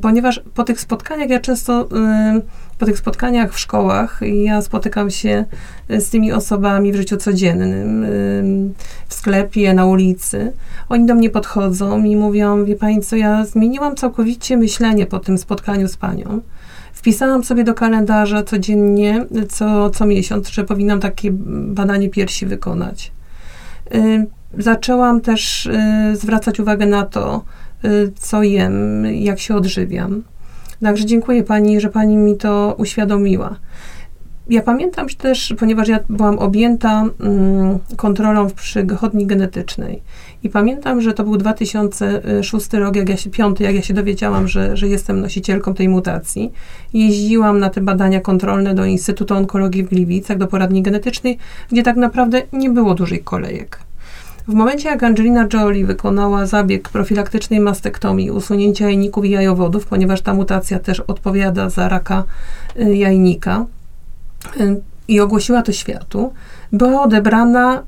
Ponieważ 0.00 0.42
po 0.54 0.64
tych 0.64 0.80
spotkaniach 0.80 1.30
ja 1.30 1.40
często 1.40 1.88
po 2.82 2.86
tych 2.86 2.98
spotkaniach 2.98 3.54
w 3.54 3.58
szkołach 3.58 4.20
ja 4.22 4.62
spotykam 4.62 5.10
się 5.10 5.44
e, 5.88 6.00
z 6.00 6.10
tymi 6.10 6.32
osobami 6.32 6.92
w 6.92 6.96
życiu 6.96 7.16
codziennym, 7.16 8.06
w 9.08 9.14
sklepie, 9.14 9.74
na 9.74 9.86
ulicy. 9.86 10.52
Oni 10.88 11.06
do 11.06 11.14
mnie 11.14 11.30
podchodzą 11.30 12.04
i 12.04 12.16
mówią, 12.16 12.64
wie 12.64 12.76
pani 12.76 13.00
co, 13.00 13.16
ja 13.16 13.44
zmieniłam 13.44 13.96
całkowicie 13.96 14.56
myślenie 14.56 15.06
po 15.06 15.18
tym 15.18 15.38
spotkaniu 15.38 15.88
z 15.88 15.96
panią. 15.96 16.40
Wpisałam 16.92 17.44
sobie 17.44 17.64
do 17.64 17.74
kalendarza 17.74 18.42
codziennie, 18.42 19.26
co, 19.48 19.90
co 19.90 20.06
miesiąc, 20.06 20.48
że 20.48 20.64
powinnam 20.64 21.00
takie 21.00 21.30
badanie 21.66 22.08
piersi 22.08 22.46
wykonać. 22.46 23.12
Zaczęłam 24.58 25.20
też 25.20 25.66
e, 25.66 26.12
zwracać 26.16 26.60
uwagę 26.60 26.86
na 26.86 27.02
to, 27.02 27.44
e, 27.84 27.88
co 28.18 28.42
jem, 28.42 29.06
jak 29.06 29.38
się 29.38 29.56
odżywiam. 29.56 30.22
Także 30.82 31.06
dziękuję 31.06 31.42
Pani, 31.42 31.80
że 31.80 31.88
Pani 31.88 32.16
mi 32.16 32.36
to 32.36 32.74
uświadomiła. 32.78 33.56
Ja 34.48 34.62
pamiętam 34.62 35.06
też, 35.08 35.54
ponieważ 35.58 35.88
ja 35.88 35.98
byłam 36.08 36.38
objęta 36.38 37.04
mm, 37.20 37.78
kontrolą 37.96 38.48
w 38.48 38.52
przychodni 38.52 39.26
genetycznej 39.26 40.02
i 40.42 40.48
pamiętam, 40.48 41.00
że 41.00 41.12
to 41.12 41.24
był 41.24 41.36
2006 41.36 42.72
rok, 42.72 42.96
jak 42.96 43.08
ja 43.08 43.16
się, 43.16 43.30
piąty, 43.30 43.64
jak 43.64 43.74
ja 43.74 43.82
się 43.82 43.94
dowiedziałam, 43.94 44.48
że, 44.48 44.76
że 44.76 44.88
jestem 44.88 45.20
nosicielką 45.20 45.74
tej 45.74 45.88
mutacji. 45.88 46.52
Jeździłam 46.94 47.58
na 47.58 47.70
te 47.70 47.80
badania 47.80 48.20
kontrolne 48.20 48.74
do 48.74 48.84
Instytutu 48.84 49.34
Onkologii 49.34 49.82
w 49.82 49.88
Gliwicach, 49.88 50.38
do 50.38 50.46
poradni 50.46 50.82
genetycznej, 50.82 51.38
gdzie 51.72 51.82
tak 51.82 51.96
naprawdę 51.96 52.42
nie 52.52 52.70
było 52.70 52.94
dużych 52.94 53.24
kolejek. 53.24 53.91
W 54.48 54.54
momencie, 54.54 54.88
jak 54.88 55.02
Angelina 55.02 55.48
Jolie 55.52 55.86
wykonała 55.86 56.46
zabieg 56.46 56.88
profilaktycznej 56.88 57.60
mastektomii, 57.60 58.30
usunięcia 58.30 58.84
jajników 58.84 59.24
i 59.24 59.30
jajowodów, 59.30 59.86
ponieważ 59.86 60.20
ta 60.20 60.34
mutacja 60.34 60.78
też 60.78 61.00
odpowiada 61.00 61.70
za 61.70 61.88
raka 61.88 62.24
y, 62.76 62.96
jajnika, 62.96 63.66
y, 64.60 64.80
i 65.08 65.20
ogłosiła 65.20 65.62
to 65.62 65.72
światu, 65.72 66.32
była 66.72 67.02
odebrana 67.02 67.82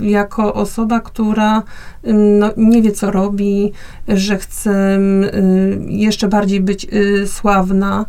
y, 0.00 0.04
jako 0.04 0.54
osoba, 0.54 1.00
która 1.00 1.62
no, 2.14 2.50
nie 2.56 2.82
wie, 2.82 2.92
co 2.92 3.10
robi, 3.10 3.72
że 4.08 4.38
chce 4.38 4.98
jeszcze 5.88 6.28
bardziej 6.28 6.60
być 6.60 6.86
sławna, 7.26 8.06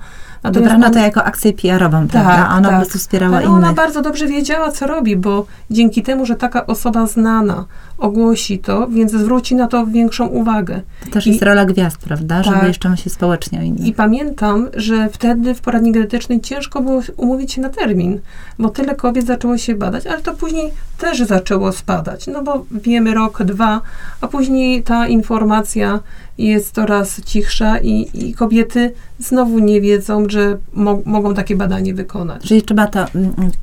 Dobrano 0.52 0.90
to 0.90 1.00
jako 1.00 1.24
akcję 1.24 1.54
PR-ową, 1.54 2.08
tak, 2.08 2.10
prawda? 2.12 2.50
Ona 2.50 2.62
tak. 2.62 2.72
po 2.72 2.78
prostu 2.82 3.00
wspierała 3.00 3.38
Ale 3.38 3.46
innych. 3.46 3.58
ona 3.58 3.74
bardzo 3.74 4.02
dobrze 4.02 4.28
wiedziała, 4.28 4.72
co 4.72 4.88
robi, 4.88 5.16
bo 5.16 5.46
dzięki 5.72 6.04
temu, 6.04 6.26
że 6.26 6.36
taka 6.36 6.66
osoba 6.66 7.08
znana 7.08 7.66
ogłosi 7.98 8.60
to, 8.60 8.88
więc 8.88 9.12
zwróci 9.12 9.56
na 9.56 9.68
to 9.68 9.88
większą 9.88 10.28
uwagę. 10.28 10.82
To 11.06 11.12
też 11.12 11.28
I, 11.28 11.30
jest 11.30 11.44
rola 11.44 11.66
gwiazd, 11.66 11.98
prawda? 11.98 12.44
Żeby 12.44 12.58
tak. 12.58 12.68
jeszcze 12.68 12.98
się 12.98 13.10
społecznie 13.10 13.60
o 13.60 13.62
innych. 13.62 13.86
I 13.88 13.94
pamiętam, 13.94 14.68
że 14.74 15.10
wtedy 15.10 15.56
w 15.56 15.62
poradni 15.62 15.92
genetycznej 15.92 16.42
ciężko 16.42 16.82
było 16.82 17.02
umówić 17.18 17.54
się 17.54 17.62
na 17.62 17.70
termin, 17.70 18.20
bo 18.60 18.70
tyle 18.70 18.96
kobiet 18.96 19.26
zaczęło 19.26 19.58
się 19.58 19.76
badać, 19.76 20.08
ale 20.08 20.22
to 20.22 20.34
później 20.34 20.72
też 20.98 21.20
zaczęło 21.20 21.72
spadać, 21.72 22.28
no 22.28 22.44
bo 22.44 22.66
wiemy 22.72 23.14
rok, 23.14 23.44
dwa, 23.44 23.82
a 24.22 24.28
później 24.28 24.84
ta 24.84 25.08
informacja 25.08 26.00
jest 26.38 26.76
coraz 26.76 27.22
cichsza 27.22 27.80
i, 27.80 28.10
i 28.14 28.34
kobiety 28.34 28.94
znowu 29.20 29.60
nie 29.60 29.82
wiedzą, 29.82 30.30
że 30.30 30.58
mo 30.74 31.00
mogą 31.06 31.34
takie 31.34 31.56
badanie 31.56 31.94
wykonać. 31.94 32.44
Czyli 32.44 32.62
trzeba 32.62 32.88
to 32.88 33.06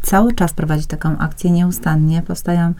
cały 0.03 0.33
czas 0.33 0.53
prowadzić 0.53 0.87
taką 0.87 1.19
akcję 1.19 1.51
nieustannie. 1.51 2.23
Powstają 2.27 2.75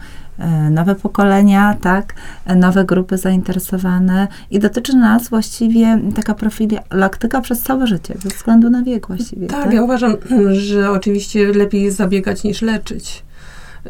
nowe 0.71 0.95
pokolenia, 0.95 1.77
tak, 1.81 2.13
e, 2.45 2.55
nowe 2.55 2.85
grupy 2.85 3.17
zainteresowane 3.17 4.27
i 4.51 4.59
dotyczy 4.59 4.97
nas 4.97 5.29
właściwie 5.29 5.99
taka 6.15 6.33
profilaktyka 6.33 7.41
przez 7.41 7.61
całe 7.61 7.87
życie, 7.87 8.15
bez 8.23 8.33
względu 8.33 8.69
na 8.69 8.83
wiek 8.83 9.07
właściwie. 9.07 9.47
Tak, 9.47 9.63
tak? 9.63 9.73
ja 9.73 9.83
uważam, 9.83 10.15
że 10.51 10.91
oczywiście 10.91 11.45
lepiej 11.45 11.83
jest 11.83 11.97
zabiegać 11.97 12.43
niż 12.43 12.61
leczyć. 12.61 13.23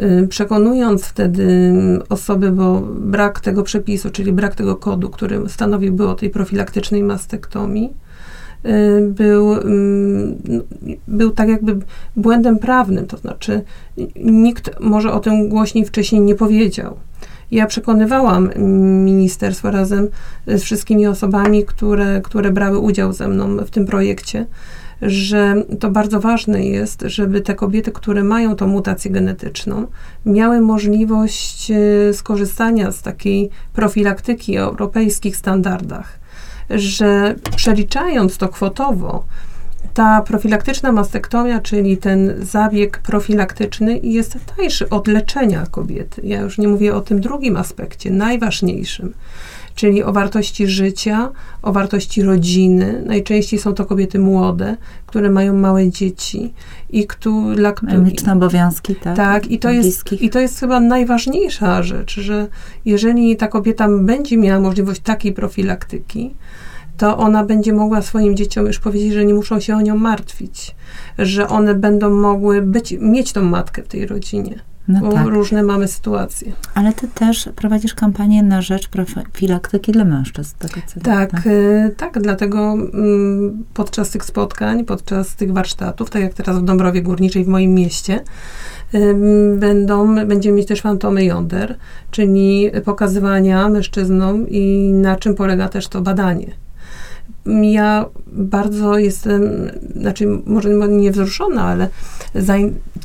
Y, 0.02 0.28
przekonując 0.28 1.06
wtedy 1.06 1.74
osoby, 2.10 2.52
bo 2.52 2.82
brak 2.96 3.40
tego 3.40 3.64
przepisu, 3.64 4.10
czyli 4.10 4.32
brak 4.32 4.56
tego 4.56 4.76
kodu, 4.76 5.10
który 5.10 5.50
stanowiłby 5.50 6.08
o 6.08 6.16
tej 6.16 6.30
profilaktycznej 6.30 7.04
mastektomii, 7.04 7.94
był, 9.02 9.54
mm, 9.54 10.36
był 11.08 11.32
tak 11.32 11.50
jakby 11.50 11.78
błędem 12.16 12.60
prawnym, 12.60 13.08
to 13.08 13.18
znaczy 13.18 13.62
nikt 14.16 14.80
może 14.80 15.14
o 15.14 15.20
tym 15.20 15.50
głośniej 15.50 15.86
wcześniej 15.86 16.22
nie 16.22 16.36
powiedział. 16.36 16.98
Ja 17.52 17.66
przekonywałam 17.66 18.50
ministerstwo 19.06 19.72
razem 19.72 20.08
z 20.48 20.62
wszystkimi 20.62 21.08
osobami, 21.08 21.66
które, 21.66 22.22
które 22.22 22.52
brały 22.52 22.80
udział 22.80 23.14
ze 23.14 23.28
mną 23.28 23.58
w 23.58 23.70
tym 23.70 23.86
projekcie, 23.86 24.46
że 25.02 25.64
to 25.80 25.92
bardzo 25.92 26.20
ważne 26.20 26.66
jest, 26.66 27.04
żeby 27.06 27.42
te 27.42 27.56
kobiety, 27.56 27.92
które 27.92 28.24
mają 28.24 28.56
tą 28.56 28.68
mutację 28.68 29.12
genetyczną, 29.12 29.88
miały 30.26 30.62
możliwość 30.62 31.72
e, 31.72 32.14
skorzystania 32.14 32.92
z 32.92 33.02
takiej 33.02 33.50
profilaktyki 33.74 34.60
o 34.60 34.62
europejskich 34.62 35.38
standardach, 35.38 36.20
że 36.70 37.36
przeliczając 37.56 38.38
to 38.38 38.50
kwotowo, 38.50 39.26
ta 39.94 40.22
profilaktyczna 40.22 40.92
mastektomia, 40.92 41.60
czyli 41.60 41.98
ten 41.98 42.36
zabieg 42.40 42.98
profilaktyczny, 42.98 44.00
jest 44.04 44.38
tańszy 44.58 44.90
od 44.90 45.08
leczenia 45.08 45.66
kobiety. 45.72 46.22
Ja 46.24 46.42
już 46.42 46.58
nie 46.58 46.68
mówię 46.68 46.96
o 46.96 47.02
tym 47.02 47.22
drugim 47.22 47.58
aspekcie, 47.58 48.12
najważniejszym 48.12 49.14
czyli 49.76 50.04
o 50.04 50.14
wartości 50.14 50.68
życia, 50.68 51.32
o 51.62 51.72
wartości 51.72 52.22
rodziny. 52.22 53.04
Najczęściej 53.06 53.60
są 53.60 53.74
to 53.74 53.86
kobiety 53.86 54.20
młode, 54.20 54.78
które 55.06 55.30
mają 55.30 55.54
małe 55.54 55.90
dzieci 55.90 56.54
i 56.90 57.08
dla 57.56 57.72
których... 57.72 58.30
obowiązki, 58.34 58.96
tak? 58.96 59.16
Tak, 59.16 59.52
i 59.52 59.60
to, 59.60 59.70
jest, 59.70 60.14
i 60.14 60.30
to 60.30 60.40
jest 60.40 60.60
chyba 60.60 60.80
najważniejsza 60.80 61.84
rzecz, 61.84 62.20
że 62.20 62.48
jeżeli 62.86 63.38
ta 63.38 63.48
kobieta 63.48 63.88
będzie 63.90 64.38
miała 64.38 64.60
możliwość 64.60 65.02
takiej 65.02 65.34
profilaktyki, 65.34 66.36
to 66.98 67.18
ona 67.18 67.44
będzie 67.44 67.74
mogła 67.74 68.02
swoim 68.02 68.38
dzieciom 68.38 68.66
już 68.66 68.80
powiedzieć, 68.80 69.14
że 69.14 69.26
nie 69.26 69.34
muszą 69.34 69.60
się 69.60 69.76
o 69.76 69.82
nią 69.82 69.98
martwić, 69.98 70.76
że 71.18 71.48
one 71.48 71.76
będą 71.76 72.10
mogły 72.10 72.62
być, 72.62 72.96
mieć 73.00 73.34
tą 73.34 73.44
matkę 73.44 73.84
w 73.84 73.88
tej 73.88 74.08
rodzinie. 74.08 74.60
No 74.88 75.12
tak. 75.12 75.28
różne 75.28 75.64
mamy 75.64 75.88
sytuacje. 75.88 76.52
Ale 76.74 76.94
ty 76.94 77.08
też 77.08 77.50
prowadzisz 77.56 77.94
kampanię 77.94 78.44
na 78.44 78.62
rzecz 78.62 78.90
profilaktyki 78.90 79.92
dla 79.92 80.06
mężczyzn. 80.06 80.56
Tak, 80.60 80.72
tak, 81.04 81.48
y, 81.48 81.96
tak, 81.98 82.22
dlatego 82.22 82.74
mm, 82.74 83.64
podczas 83.74 84.10
tych 84.10 84.26
spotkań, 84.26 84.86
podczas 84.86 85.36
tych 85.36 85.54
warsztatów, 85.54 86.10
tak 86.10 86.22
jak 86.22 86.34
teraz 86.34 86.60
w 86.60 86.64
Dąbrowie 86.64 87.02
Górniczej 87.02 87.46
w 87.46 87.48
moim 87.48 87.74
mieście, 87.74 88.24
będą, 89.58 90.26
będziemy 90.26 90.58
mieć 90.58 90.68
też 90.68 90.82
fantomy 90.82 91.26
jąder, 91.26 91.78
czyli 92.12 92.72
pokazywania 92.86 93.70
mężczyznom 93.70 94.50
i 94.50 94.94
na 94.94 95.16
czym 95.16 95.36
polega 95.36 95.70
też 95.70 95.88
to 95.88 96.02
badanie 96.02 96.65
ja 97.62 98.06
bardzo 98.28 98.98
jestem, 98.98 99.72
znaczy 99.96 100.28
może 100.46 100.70
nie 100.70 101.12
wzruszona, 101.12 101.64
ale 101.64 101.90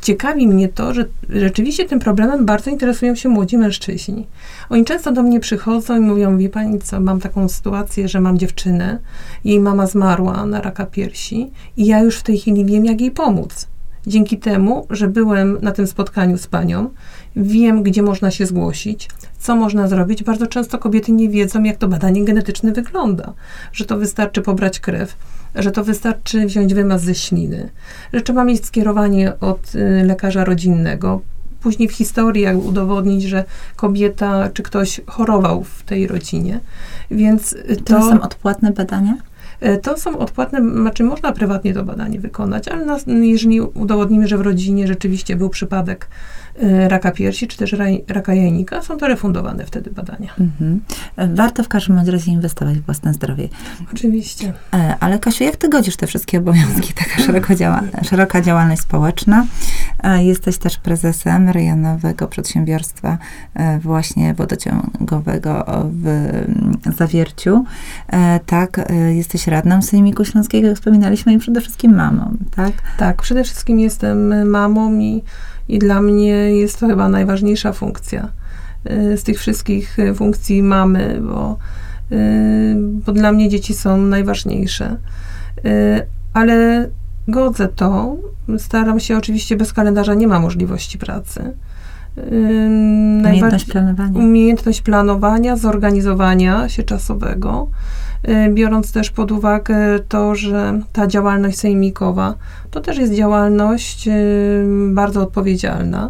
ciekawi 0.01 0.47
mnie 0.47 0.69
to, 0.69 0.93
że 0.93 1.05
rzeczywiście 1.29 1.85
tym 1.85 1.99
problemem 1.99 2.45
bardzo 2.45 2.71
interesują 2.71 3.15
się 3.15 3.29
młodzi 3.29 3.57
mężczyźni. 3.57 4.27
Oni 4.69 4.85
często 4.85 5.11
do 5.11 5.23
mnie 5.23 5.39
przychodzą 5.39 5.97
i 5.97 5.99
mówią, 5.99 6.37
wie 6.37 6.49
pani 6.49 6.79
co, 6.79 6.99
mam 6.99 7.19
taką 7.19 7.49
sytuację, 7.49 8.07
że 8.07 8.21
mam 8.21 8.37
dziewczynę, 8.37 8.99
jej 9.43 9.59
mama 9.59 9.87
zmarła 9.87 10.45
na 10.45 10.61
raka 10.61 10.85
piersi 10.85 11.51
i 11.77 11.85
ja 11.85 11.99
już 11.99 12.17
w 12.17 12.23
tej 12.23 12.37
chwili 12.37 12.65
wiem, 12.65 12.85
jak 12.85 13.01
jej 13.01 13.11
pomóc. 13.11 13.70
Dzięki 14.07 14.37
temu, 14.37 14.87
że 14.89 15.07
byłem 15.07 15.57
na 15.61 15.71
tym 15.71 15.87
spotkaniu 15.87 16.37
z 16.37 16.47
panią, 16.47 16.89
wiem, 17.35 17.83
gdzie 17.83 18.03
można 18.03 18.31
się 18.31 18.45
zgłosić, 18.45 19.09
co 19.39 19.55
można 19.55 19.87
zrobić. 19.87 20.23
Bardzo 20.23 20.47
często 20.47 20.77
kobiety 20.77 21.11
nie 21.11 21.29
wiedzą, 21.29 21.63
jak 21.63 21.77
to 21.77 21.87
badanie 21.87 22.25
genetyczne 22.25 22.71
wygląda, 22.71 23.33
że 23.73 23.85
to 23.85 23.97
wystarczy 23.97 24.41
pobrać 24.41 24.79
krew, 24.79 25.15
że 25.55 25.71
to 25.71 25.83
wystarczy 25.83 26.45
wziąć 26.45 26.73
wymaz 26.73 27.01
ze 27.01 27.15
śliny, 27.15 27.69
że 28.13 28.21
trzeba 28.21 28.43
mieć 28.43 28.65
skierowanie 28.65 29.39
od 29.39 29.75
y, 29.75 30.03
lekarza 30.05 30.45
rodzinnego. 30.45 31.21
Później 31.61 31.89
w 31.89 31.93
historii 31.93 32.43
jak 32.43 32.57
udowodnić, 32.57 33.23
że 33.23 33.43
kobieta 33.75 34.49
czy 34.53 34.63
ktoś 34.63 35.01
chorował 35.07 35.63
w 35.63 35.83
tej 35.83 36.07
rodzinie. 36.07 36.59
Więc 37.11 37.55
to, 37.85 37.99
to 37.99 38.09
są 38.09 38.21
odpłatne 38.21 38.71
badania? 38.71 39.17
E, 39.61 39.77
to 39.77 39.97
są 39.97 40.17
odpłatne, 40.17 40.61
znaczy 40.61 41.03
można 41.03 41.31
prywatnie 41.31 41.73
to 41.73 41.83
badanie 41.83 42.19
wykonać, 42.19 42.67
ale 42.67 42.97
jeżeli 43.07 43.61
udowodnimy, 43.61 44.27
że 44.27 44.37
w 44.37 44.41
rodzinie 44.41 44.87
rzeczywiście 44.87 45.35
był 45.35 45.49
przypadek 45.49 46.07
raka 46.87 47.11
piersi, 47.11 47.47
czy 47.47 47.57
też 47.57 47.75
raka 48.07 48.33
jajnika, 48.33 48.81
są 48.81 48.97
to 48.97 49.07
refundowane 49.07 49.65
wtedy 49.65 49.91
badania. 49.91 50.33
Mhm. 50.39 50.81
E, 51.15 51.27
warto 51.27 51.63
w 51.63 51.67
każdym 51.67 52.09
razie 52.09 52.31
inwestować 52.31 52.77
w 52.77 52.85
własne 52.85 53.13
zdrowie. 53.13 53.49
Oczywiście. 53.93 54.53
Ale 54.99 55.19
Kasiu, 55.19 55.43
jak 55.43 55.55
ty 55.55 55.69
godzisz 55.69 55.95
te 55.95 56.07
wszystkie 56.07 56.37
obowiązki? 56.37 56.93
Taka 56.93 57.21
szeroko 57.21 57.55
działa, 57.55 57.81
szeroka 58.03 58.41
działalność 58.41 58.81
społeczna. 58.81 59.45
Jesteś 60.19 60.57
też 60.57 60.77
prezesem 60.77 61.49
rejonowego 61.49 62.27
przedsiębiorstwa 62.27 63.17
właśnie 63.79 64.33
wodociągowego 64.33 65.65
w 65.91 66.95
Zawierciu. 66.97 67.65
Tak, 68.45 68.91
jesteś 69.15 69.47
radną 69.47 69.81
Sejmiku 69.81 70.25
Śląskiego, 70.25 70.67
jak 70.67 70.77
wspominaliśmy, 70.77 71.33
i 71.33 71.37
przede 71.37 71.61
wszystkim 71.61 71.95
mamą, 71.95 72.37
tak? 72.55 72.71
Tak, 72.97 73.21
przede 73.21 73.43
wszystkim 73.43 73.79
jestem 73.79 74.49
mamą 74.49 74.99
i, 74.99 75.23
i 75.71 75.79
dla 75.79 76.01
mnie 76.01 76.27
jest 76.57 76.79
to 76.79 76.87
chyba 76.87 77.09
najważniejsza 77.09 77.73
funkcja 77.73 78.29
y, 78.91 79.17
z 79.17 79.23
tych 79.23 79.39
wszystkich 79.39 79.99
y, 79.99 80.13
funkcji 80.13 80.63
mamy, 80.63 81.21
bo, 81.21 81.57
y, 82.11 82.75
bo 82.77 83.11
dla 83.11 83.31
mnie 83.31 83.49
dzieci 83.49 83.73
są 83.73 83.97
najważniejsze. 83.97 84.97
Ale 86.33 86.89
godzę 87.27 87.67
to. 87.67 88.15
Staram 88.57 88.99
się, 88.99 89.17
oczywiście 89.17 89.55
bez 89.55 89.73
kalendarza 89.73 90.13
nie 90.13 90.27
ma 90.27 90.39
możliwości 90.39 90.97
pracy. 90.97 91.53
Umiejętność 92.17 93.65
planowania. 93.65 94.19
Umiejętność 94.19 94.81
planowania, 94.81 95.55
zorganizowania 95.55 96.69
się 96.69 96.83
czasowego. 96.83 97.67
Y, 98.29 98.53
biorąc 98.53 98.91
też 98.91 99.11
pod 99.11 99.31
uwagę 99.31 99.75
to, 100.07 100.35
że 100.35 100.81
ta 100.93 101.07
działalność 101.07 101.57
sejmikowa 101.57 102.35
to 102.71 102.79
też 102.81 102.97
jest 102.97 103.13
działalność 103.13 104.07
y, 104.07 104.11
bardzo 104.93 105.21
odpowiedzialna, 105.21 106.09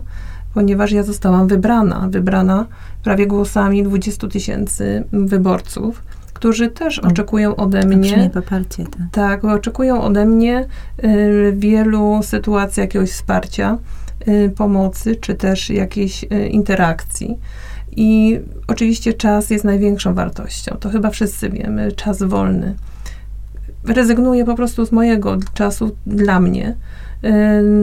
ponieważ 0.53 0.91
ja 0.91 1.03
zostałam 1.03 1.47
wybrana, 1.47 2.07
wybrana 2.09 2.65
prawie 3.03 3.27
głosami 3.27 3.83
20 3.83 4.27
tysięcy 4.27 5.03
wyborców 5.11 6.03
którzy 6.41 6.69
też 6.69 6.99
oczekują 6.99 7.55
ode 7.55 7.85
mnie. 7.85 8.29
poparcie, 8.33 8.83
tak. 8.83 9.01
tak, 9.11 9.45
oczekują 9.45 10.01
ode 10.01 10.25
mnie 10.25 10.65
y, 11.03 11.53
wielu 11.57 12.19
sytuacji 12.23 12.81
jakiegoś 12.81 13.11
wsparcia, 13.11 13.77
pomocy, 14.55 15.15
czy 15.15 15.35
też 15.35 15.69
jakiejś 15.69 16.23
y, 16.23 16.47
interakcji. 16.47 17.39
I 17.95 18.39
oczywiście 18.67 19.13
czas 19.13 19.49
jest 19.49 19.65
największą 19.65 20.13
wartością. 20.13 20.77
To 20.79 20.89
chyba 20.89 21.09
wszyscy 21.09 21.49
wiemy. 21.49 21.91
Czas 21.91 22.23
wolny. 22.23 22.75
Rezygnuję 23.85 24.45
po 24.45 24.55
prostu 24.55 24.85
z 24.85 24.91
mojego 24.91 25.37
czasu 25.53 25.95
dla 26.05 26.39
mnie, 26.39 26.75
y, 27.23 27.29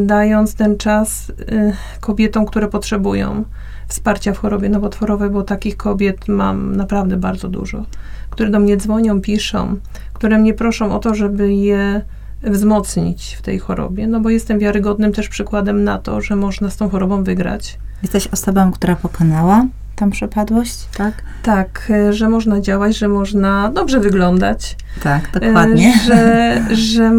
dając 0.06 0.54
ten 0.54 0.76
czas 0.76 1.30
y, 1.30 1.72
kobietom, 2.00 2.46
które 2.46 2.68
potrzebują 2.68 3.44
wsparcia 3.88 4.32
w 4.32 4.38
chorobie 4.38 4.68
nowotworowej, 4.68 5.30
bo 5.30 5.42
takich 5.42 5.76
kobiet 5.76 6.28
mam 6.28 6.76
naprawdę 6.76 7.16
bardzo 7.16 7.48
dużo, 7.48 7.84
które 8.30 8.50
do 8.50 8.60
mnie 8.60 8.76
dzwonią, 8.76 9.20
piszą, 9.20 9.76
które 10.12 10.38
mnie 10.38 10.54
proszą 10.54 10.96
o 10.96 10.98
to, 10.98 11.14
żeby 11.14 11.54
je 11.54 12.02
wzmocnić 12.42 13.36
w 13.38 13.42
tej 13.42 13.58
chorobie, 13.58 14.06
no 14.06 14.20
bo 14.20 14.30
jestem 14.30 14.58
wiarygodnym 14.58 15.12
też 15.12 15.28
przykładem 15.28 15.84
na 15.84 15.98
to, 15.98 16.20
że 16.20 16.36
można 16.36 16.70
z 16.70 16.76
tą 16.76 16.88
chorobą 16.88 17.24
wygrać. 17.24 17.78
Jesteś 18.02 18.26
osobą, 18.26 18.72
która 18.72 18.96
pokonała 18.96 19.66
tam 19.96 20.10
przepadłość, 20.10 20.88
tak? 20.96 21.14
Tak, 21.42 21.88
e, 21.90 22.12
że 22.12 22.28
można 22.28 22.60
działać, 22.60 22.96
że 22.96 23.08
można 23.08 23.70
dobrze 23.74 24.00
wyglądać. 24.00 24.76
Tak, 25.02 25.30
dokładnie. 25.32 25.94
E, 25.94 26.06
że, 26.06 26.62
że, 26.74 27.12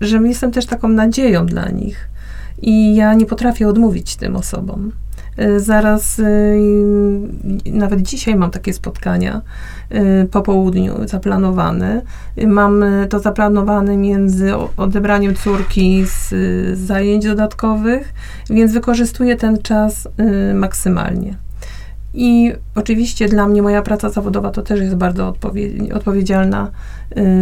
że 0.00 0.18
jestem 0.18 0.52
też 0.52 0.66
taką 0.66 0.88
nadzieją 0.88 1.46
dla 1.46 1.68
nich. 1.68 2.08
I 2.62 2.94
ja 2.94 3.14
nie 3.14 3.26
potrafię 3.26 3.68
odmówić 3.68 4.16
tym 4.16 4.36
osobom. 4.36 4.92
E, 5.36 5.60
zaraz, 5.60 6.20
nawet 7.66 8.02
dzisiaj 8.02 8.36
mam 8.36 8.50
takie 8.50 8.72
spotkania 8.72 9.40
po 10.30 10.42
południu 10.42 11.08
zaplanowane. 11.08 12.02
Mam 12.46 12.84
to 13.08 13.18
zaplanowane 13.20 13.96
między 13.96 14.52
odebraniem 14.76 15.34
córki 15.34 16.04
z 16.06 16.34
zajęć 16.78 17.24
dodatkowych, 17.24 18.14
więc 18.50 18.72
wykorzystuję 18.72 19.36
ten 19.36 19.58
czas 19.58 20.08
maksymalnie. 20.54 21.36
I 22.14 22.52
oczywiście 22.74 23.28
dla 23.28 23.48
mnie 23.48 23.62
moja 23.62 23.82
praca 23.82 24.10
zawodowa 24.10 24.50
to 24.50 24.62
też 24.62 24.80
jest 24.80 24.94
bardzo 24.94 25.28
odpowie 25.28 25.68
odpowiedzialna 25.94 26.70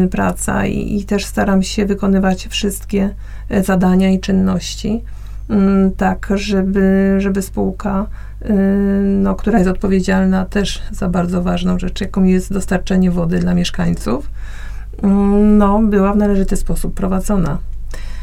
y, 0.05 0.09
praca 0.09 0.67
i, 0.67 0.97
i, 0.97 1.05
też 1.05 1.25
staram 1.25 1.63
się 1.63 1.87
wykonywać 1.87 2.47
wszystkie 2.47 3.11
y, 3.51 3.63
zadania 3.63 4.11
i 4.11 4.21
czynności, 4.21 4.89
y, 4.89 5.22
tak 5.97 6.29
żeby, 6.35 7.17
żeby 7.19 7.43
spółka, 7.43 8.07
y, 8.43 8.53
no, 9.03 9.35
która 9.35 9.59
jest 9.59 9.71
odpowiedzialna 9.71 10.45
też 10.45 10.83
za 10.93 11.09
bardzo 11.09 11.43
ważną 11.43 11.79
rzecz, 11.79 12.01
jaką 12.01 12.25
jest 12.25 12.53
dostarczenie 12.53 13.11
wody 13.11 13.39
dla 13.39 13.55
mieszkańców, 13.55 14.31
y, 15.05 15.07
no, 15.43 15.83
była 15.83 16.13
w 16.13 16.17
należyty 16.17 16.57
sposób 16.57 16.95
prowadzona. 16.95 17.59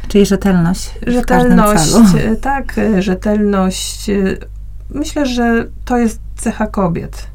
Czyli 0.08 0.26
rzetelność. 0.26 0.94
Rzetelność, 1.06 1.94
y, 2.32 2.36
tak, 2.36 2.80
rzetelność 2.98 4.10
myślę, 4.90 5.26
że 5.26 5.66
to 5.84 5.98
jest 5.98 6.20
cecha 6.36 6.66
kobiet. 6.66 7.26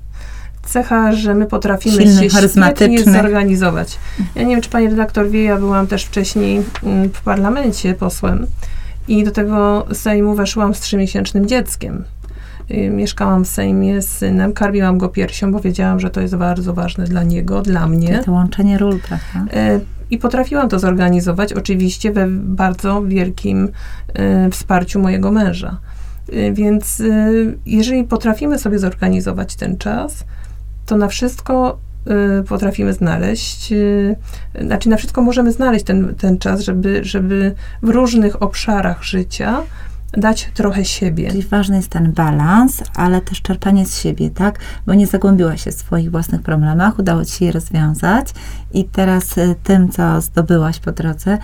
Cecha, 0.64 1.12
że 1.12 1.34
my 1.34 1.46
potrafimy 1.46 1.96
Silny, 1.96 2.30
się 2.30 2.50
świetnie 2.50 3.04
zorganizować. 3.04 4.00
Ja 4.36 4.44
nie 4.44 4.50
wiem, 4.56 4.62
czy 4.62 4.70
pani 4.70 4.88
redaktor 4.88 5.30
wie, 5.30 5.44
ja 5.44 5.58
byłam 5.58 5.88
też 5.88 6.06
wcześniej 6.06 6.64
mm, 6.84 7.10
w 7.10 7.22
parlamencie 7.22 7.94
posłem 7.94 8.48
i 9.08 9.24
do 9.24 9.32
tego 9.32 9.86
Sejmu 9.94 10.36
weszłam 10.36 10.76
z 10.76 10.80
trzymiesięcznym 10.80 11.46
dzieckiem. 11.46 12.04
Y, 12.72 12.90
mieszkałam 12.90 13.46
w 13.46 13.48
Sejmie 13.48 14.02
z 14.02 14.10
synem, 14.10 14.54
karmiłam 14.54 14.98
go 14.98 15.10
piersią, 15.10 15.52
bo 15.52 15.60
wiedziałam, 15.60 16.00
że 16.00 16.10
to 16.10 16.22
jest 16.22 16.36
bardzo 16.36 16.74
ważne 16.74 17.06
dla 17.06 17.24
niego, 17.24 17.62
dla 17.62 17.88
mnie. 17.88 18.22
To 18.26 18.32
łączenie 18.32 18.78
ról, 18.78 19.00
prawda? 19.00 19.58
Y, 19.60 19.82
I 20.10 20.18
potrafiłam 20.18 20.70
to 20.70 20.80
zorganizować, 20.80 21.54
oczywiście 21.54 22.12
we 22.12 22.28
bardzo 22.30 23.04
wielkim 23.04 23.70
y, 24.48 24.52
wsparciu 24.52 25.00
mojego 25.00 25.32
męża. 25.32 25.78
Więc 26.54 27.04
jeżeli 27.66 28.04
potrafimy 28.04 28.60
sobie 28.60 28.80
zorganizować 28.80 29.56
ten 29.56 29.78
czas, 29.78 30.26
to 30.86 30.98
na 30.98 31.08
wszystko 31.08 31.78
potrafimy 32.48 32.94
znaleźć, 32.94 33.74
znaczy 34.62 34.90
na 34.90 34.98
wszystko 34.98 35.22
możemy 35.22 35.52
znaleźć 35.52 35.86
ten, 35.86 36.16
ten 36.16 36.38
czas, 36.38 36.62
żeby, 36.62 37.00
żeby 37.04 37.56
w 37.82 37.90
różnych 37.90 38.42
obszarach 38.42 39.04
życia 39.04 39.62
dać 40.18 40.50
trochę 40.54 40.86
siebie. 40.86 41.30
Czyli 41.30 41.44
ważny 41.44 41.76
jest 41.76 41.90
ten 41.90 42.12
balans, 42.12 42.84
ale 42.96 43.22
też 43.22 43.42
czerpanie 43.42 43.86
z 43.86 44.00
siebie, 44.00 44.30
tak? 44.30 44.60
Bo 44.86 44.94
nie 44.94 45.08
zagłębiłaś 45.08 45.64
się 45.64 45.72
w 45.72 45.76
swoich 45.76 46.12
własnych 46.12 46.42
problemach, 46.42 47.00
udało 47.00 47.26
ci 47.26 47.32
się 47.32 47.46
je 47.46 47.52
rozwiązać 47.52 48.34
i 48.74 48.86
teraz 48.86 49.36
tym, 49.64 49.90
co 49.90 50.22
zdobyłaś 50.22 50.80
po 50.80 50.92
drodze, 50.92 51.38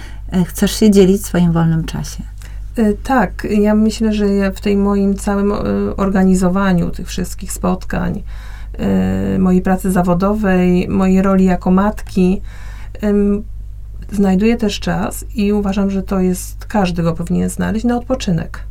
chcesz 0.46 0.80
się 0.80 0.92
dzielić 0.92 1.22
w 1.22 1.26
swoim 1.26 1.52
wolnym 1.52 1.86
czasie. 1.86 2.24
Y, 2.80 2.98
tak, 3.04 3.48
ja 3.50 3.76
myślę, 3.76 4.14
że 4.14 4.52
w 4.52 4.62
tej 4.62 4.78
moim 4.78 5.16
całym 5.16 5.52
y, 5.52 5.56
organizowaniu 5.96 6.90
tych 6.90 7.08
wszystkich 7.08 7.52
spotkań, 7.52 8.18
y, 8.18 8.51
mojej 9.40 9.62
pracy 9.62 9.92
zawodowej, 9.92 10.88
mojej 10.90 11.22
roli 11.22 11.46
jako 11.46 11.72
matki, 11.72 12.42
znajduję 14.12 14.58
też 14.58 14.80
czas 14.80 15.26
i 15.36 15.54
uważam, 15.54 15.90
że 15.90 16.04
to 16.04 16.20
jest, 16.20 16.66
każdy 16.66 17.04
go 17.04 17.14
powinien 17.14 17.50
znaleźć, 17.50 17.86
na 17.86 17.98
odpoczynek. 17.98 18.64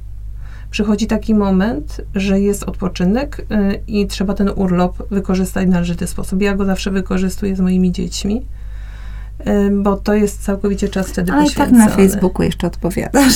Przychodzi 0.70 1.06
taki 1.06 1.34
moment, 1.34 2.00
że 2.14 2.40
jest 2.40 2.62
odpoczynek 2.62 3.46
i 3.86 4.06
trzeba 4.06 4.34
ten 4.34 4.50
urlop 4.56 5.08
wykorzystać 5.10 5.66
w 5.66 5.70
należyty 5.70 6.06
sposób. 6.06 6.42
Ja 6.42 6.54
go 6.54 6.64
zawsze 6.64 6.90
wykorzystuję 6.90 7.56
z 7.56 7.60
moimi 7.60 7.92
dziećmi 7.92 8.36
y, 8.36 8.44
bo 9.72 9.96
to 9.96 10.14
jest 10.14 10.42
całkowicie 10.42 10.88
czas 10.88 11.08
wtedy 11.08 11.32
Ale 11.32 11.46
i 11.46 11.50
tak 11.50 11.70
na 11.70 11.88
Facebooku 11.88 12.42
jeszcze 12.42 12.66
odpowiadasz. 12.66 13.34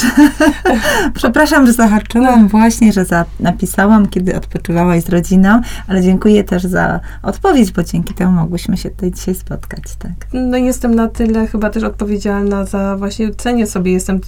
Przepraszam, 1.14 1.66
że 1.66 1.72
zahaczyłam 1.72 2.48
właśnie, 2.48 2.92
że 2.92 3.04
za, 3.04 3.24
napisałam, 3.40 4.08
kiedy 4.08 4.36
odpoczywałaś 4.36 5.04
z 5.04 5.08
rodziną, 5.08 5.60
ale 5.88 6.02
dziękuję 6.02 6.44
też 6.44 6.62
za 6.62 7.00
odpowiedź, 7.22 7.72
bo 7.72 7.82
dzięki 7.82 8.14
temu 8.14 8.32
mogłyśmy 8.32 8.76
się 8.76 8.90
tutaj 8.90 9.12
dzisiaj 9.12 9.34
spotkać, 9.34 9.82
tak? 9.98 10.12
No 10.32 10.56
jestem 10.56 10.94
na 10.94 11.08
tyle 11.08 11.46
chyba 11.46 11.70
też 11.70 11.82
odpowiedzialna 11.82 12.64
za 12.64 12.96
właśnie, 12.96 13.34
cenię 13.34 13.66
sobie, 13.66 13.92
jestem 13.92 14.20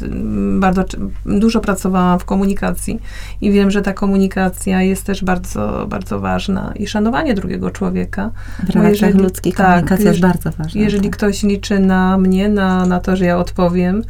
bardzo, 0.60 0.84
dużo 1.26 1.60
pracowałam 1.60 2.18
w 2.18 2.24
komunikacji 2.24 3.00
i 3.40 3.52
wiem, 3.52 3.70
że 3.70 3.82
ta 3.82 3.92
komunikacja 3.92 4.82
jest 4.82 5.04
też 5.04 5.24
bardzo, 5.24 5.86
bardzo 5.88 6.20
ważna 6.20 6.72
i 6.76 6.86
szanowanie 6.86 7.34
drugiego 7.34 7.70
człowieka. 7.70 8.30
W 8.66 8.70
relacjach 8.70 9.14
ludzkich 9.14 9.56
tak, 9.56 9.66
komunikacja 9.66 10.10
jest 10.10 10.20
bardzo 10.20 10.50
ważna. 10.50 10.80
Jeżeli 10.80 11.08
tak. 11.08 11.16
ktoś 11.16 11.42
liczy 11.42 11.65
na 11.70 12.18
mnie, 12.18 12.48
na, 12.48 12.86
na 12.86 13.00
to, 13.00 13.16
że 13.16 13.24
ja 13.24 13.38
odpowiem, 13.38 14.02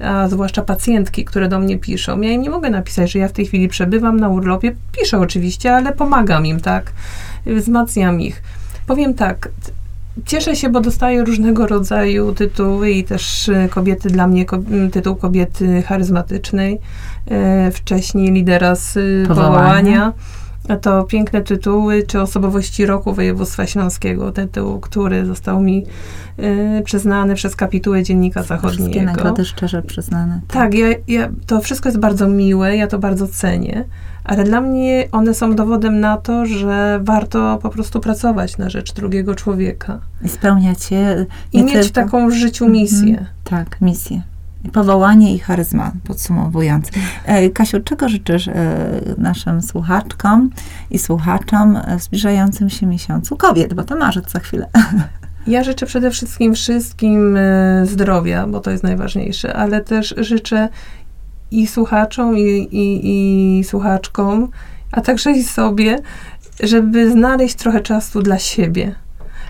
a 0.00 0.28
zwłaszcza 0.28 0.62
pacjentki, 0.62 1.24
które 1.24 1.48
do 1.48 1.58
mnie 1.58 1.78
piszą. 1.78 2.20
Ja 2.20 2.30
im 2.30 2.42
nie 2.42 2.50
mogę 2.50 2.70
napisać, 2.70 3.12
że 3.12 3.18
ja 3.18 3.28
w 3.28 3.32
tej 3.32 3.46
chwili 3.46 3.68
przebywam 3.68 4.20
na 4.20 4.28
urlopie. 4.28 4.74
Piszę 4.92 5.18
oczywiście, 5.18 5.76
ale 5.76 5.92
pomagam 5.92 6.46
im, 6.46 6.60
tak? 6.60 6.92
Wzmacniam 7.46 8.20
ich. 8.20 8.42
Powiem 8.86 9.14
tak, 9.14 9.48
Cieszę 10.26 10.56
się, 10.56 10.68
bo 10.68 10.80
dostaję 10.80 11.24
różnego 11.24 11.66
rodzaju 11.66 12.34
tytuły 12.34 12.90
i 12.90 13.04
też 13.04 13.48
e, 13.48 13.68
kobiety 13.68 14.08
dla 14.10 14.26
mnie, 14.26 14.46
tytuł 14.92 15.16
kobiety 15.16 15.82
charyzmatycznej, 15.82 16.80
e, 17.30 17.70
wcześniej 17.70 18.32
lidera 18.32 18.74
z 18.74 18.96
e, 18.96 19.28
powołania. 19.28 19.52
powołania. 19.52 20.12
To 20.80 21.04
piękne 21.04 21.42
tytuły, 21.42 22.02
czy 22.02 22.20
osobowości 22.20 22.86
roku 22.86 23.14
województwa 23.14 23.66
śląskiego, 23.66 24.32
tytuł, 24.32 24.80
który 24.80 25.26
został 25.26 25.60
mi 25.60 25.86
y, 26.38 26.82
przyznany 26.84 27.34
przez 27.34 27.56
kapitułę 27.56 28.02
Dziennika 28.02 28.42
Zachodniego. 28.42 28.82
Wszystkie 28.82 29.02
nagrody 29.02 29.44
szczerze 29.44 29.82
przyznane. 29.82 30.40
Tak, 30.48 30.56
tak 30.56 30.74
ja, 30.74 30.86
ja, 31.08 31.28
to 31.46 31.60
wszystko 31.60 31.88
jest 31.88 31.98
bardzo 31.98 32.28
miłe, 32.28 32.76
ja 32.76 32.86
to 32.86 32.98
bardzo 32.98 33.28
cenię, 33.28 33.84
ale 34.24 34.44
dla 34.44 34.60
mnie 34.60 35.08
one 35.12 35.34
są 35.34 35.54
dowodem 35.54 36.00
na 36.00 36.16
to, 36.16 36.46
że 36.46 37.00
warto 37.02 37.58
po 37.62 37.70
prostu 37.70 38.00
pracować 38.00 38.58
na 38.58 38.70
rzecz 38.70 38.92
drugiego 38.92 39.34
człowieka. 39.34 40.00
I 40.24 40.28
spełniać 40.28 40.90
je. 40.90 41.26
I 41.52 41.62
mieć 41.62 41.90
taką 41.90 42.28
w 42.28 42.32
życiu 42.32 42.68
misję. 42.68 43.08
Mhm, 43.08 43.26
tak, 43.44 43.80
misję 43.80 44.22
powołanie 44.72 45.34
i 45.34 45.38
charyzma, 45.38 45.92
podsumowując. 46.04 46.88
E, 47.24 47.50
Kasiu, 47.50 47.80
czego 47.80 48.08
życzysz 48.08 48.48
e, 48.48 48.54
naszym 49.18 49.62
słuchaczkom 49.62 50.50
i 50.90 50.98
słuchaczom 50.98 51.78
w 51.98 52.02
zbliżającym 52.02 52.70
się 52.70 52.86
miesiącu 52.86 53.36
kobiet, 53.36 53.74
bo 53.74 53.84
to 53.84 53.96
marzec 53.96 54.30
za 54.30 54.38
chwilę. 54.38 54.68
Ja 55.46 55.64
życzę 55.64 55.86
przede 55.86 56.10
wszystkim 56.10 56.54
wszystkim 56.54 57.36
e, 57.36 57.86
zdrowia, 57.86 58.46
bo 58.46 58.60
to 58.60 58.70
jest 58.70 58.82
najważniejsze, 58.82 59.54
ale 59.54 59.80
też 59.80 60.14
życzę 60.16 60.68
i 61.50 61.66
słuchaczom, 61.66 62.38
i, 62.38 62.68
i, 62.72 63.58
i 63.58 63.64
słuchaczkom, 63.64 64.48
a 64.92 65.00
także 65.00 65.32
i 65.32 65.42
sobie, 65.42 65.98
żeby 66.62 67.10
znaleźć 67.10 67.54
trochę 67.54 67.80
czasu 67.80 68.22
dla 68.22 68.38
siebie, 68.38 68.94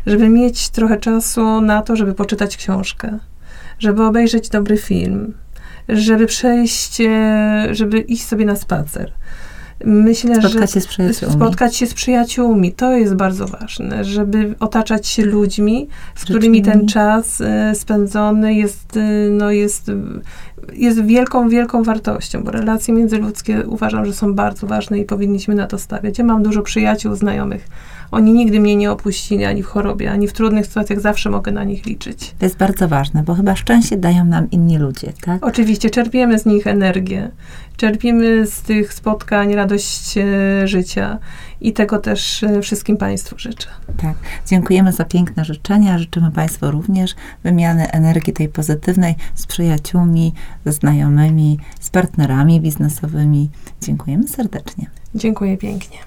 żeby 0.06 0.28
mieć 0.28 0.68
trochę 0.68 0.96
czasu 0.96 1.60
na 1.60 1.82
to, 1.82 1.96
żeby 1.96 2.14
poczytać 2.14 2.56
książkę 2.56 3.18
żeby 3.78 4.02
obejrzeć 4.02 4.48
dobry 4.48 4.76
film, 4.76 5.34
żeby 5.88 6.26
przejść, 6.26 7.00
e, 7.00 7.68
żeby 7.70 8.00
iść 8.00 8.24
sobie 8.24 8.44
na 8.44 8.56
spacer. 8.56 9.12
Myślę, 9.84 10.34
spotkać 10.34 10.70
że 10.70 10.74
się 10.74 10.80
z 10.80 10.86
przyjaciółmi. 10.86 11.34
spotkać 11.34 11.76
się 11.76 11.86
z 11.86 11.94
przyjaciółmi, 11.94 12.72
to 12.72 12.92
jest 12.92 13.14
bardzo 13.14 13.46
ważne, 13.46 14.04
żeby 14.04 14.54
otaczać 14.60 15.06
się 15.06 15.24
ludźmi, 15.24 15.88
z 16.14 16.24
którymi 16.24 16.62
ten 16.62 16.88
czas 16.88 17.40
e, 17.40 17.74
spędzony 17.74 18.54
jest, 18.54 18.96
e, 18.96 19.30
no 19.30 19.50
jest, 19.50 19.90
jest 20.72 21.04
wielką, 21.04 21.48
wielką 21.48 21.82
wartością, 21.82 22.42
bo 22.42 22.50
relacje 22.50 22.94
międzyludzkie 22.94 23.66
uważam, 23.66 24.06
że 24.06 24.12
są 24.12 24.34
bardzo 24.34 24.66
ważne 24.66 24.98
i 24.98 25.04
powinniśmy 25.04 25.54
na 25.54 25.66
to 25.66 25.78
stawiać. 25.78 26.18
Ja 26.18 26.24
mam 26.24 26.42
dużo 26.42 26.62
przyjaciół, 26.62 27.14
znajomych, 27.14 27.68
oni 28.14 28.32
nigdy 28.32 28.60
mnie 28.60 28.76
nie 28.76 28.90
opuścili 28.90 29.44
ani 29.44 29.62
w 29.62 29.66
chorobie, 29.66 30.10
ani 30.10 30.28
w 30.28 30.32
trudnych 30.32 30.66
sytuacjach, 30.66 31.00
zawsze 31.00 31.30
mogę 31.30 31.52
na 31.52 31.64
nich 31.64 31.86
liczyć. 31.86 32.34
To 32.38 32.46
jest 32.46 32.56
bardzo 32.56 32.88
ważne, 32.88 33.22
bo 33.22 33.34
chyba 33.34 33.56
szczęście 33.56 33.96
dają 33.96 34.24
nam 34.24 34.50
inni 34.50 34.78
ludzie, 34.78 35.12
tak? 35.20 35.46
Oczywiście, 35.46 35.90
czerpiemy 35.90 36.38
z 36.38 36.46
nich 36.46 36.66
energię, 36.66 37.30
czerpimy 37.76 38.46
z 38.46 38.62
tych 38.62 38.94
spotkań 38.94 39.54
radość 39.54 40.18
e, 40.18 40.68
życia 40.68 41.18
i 41.60 41.72
tego 41.72 41.98
też 41.98 42.42
e, 42.42 42.60
wszystkim 42.60 42.96
Państwu 42.96 43.38
życzę. 43.38 43.68
Tak, 43.96 44.14
dziękujemy 44.46 44.92
za 44.92 45.04
piękne 45.04 45.44
życzenia, 45.44 45.98
życzymy 45.98 46.30
Państwu 46.30 46.70
również 46.70 47.14
wymiany 47.44 47.90
energii 47.90 48.32
tej 48.32 48.48
pozytywnej 48.48 49.14
z 49.34 49.46
przyjaciółmi, 49.46 50.32
ze 50.64 50.72
znajomymi, 50.72 51.58
z 51.80 51.90
partnerami 51.90 52.60
biznesowymi. 52.60 53.50
Dziękujemy 53.80 54.28
serdecznie. 54.28 54.90
Dziękuję 55.14 55.56
pięknie. 55.56 55.98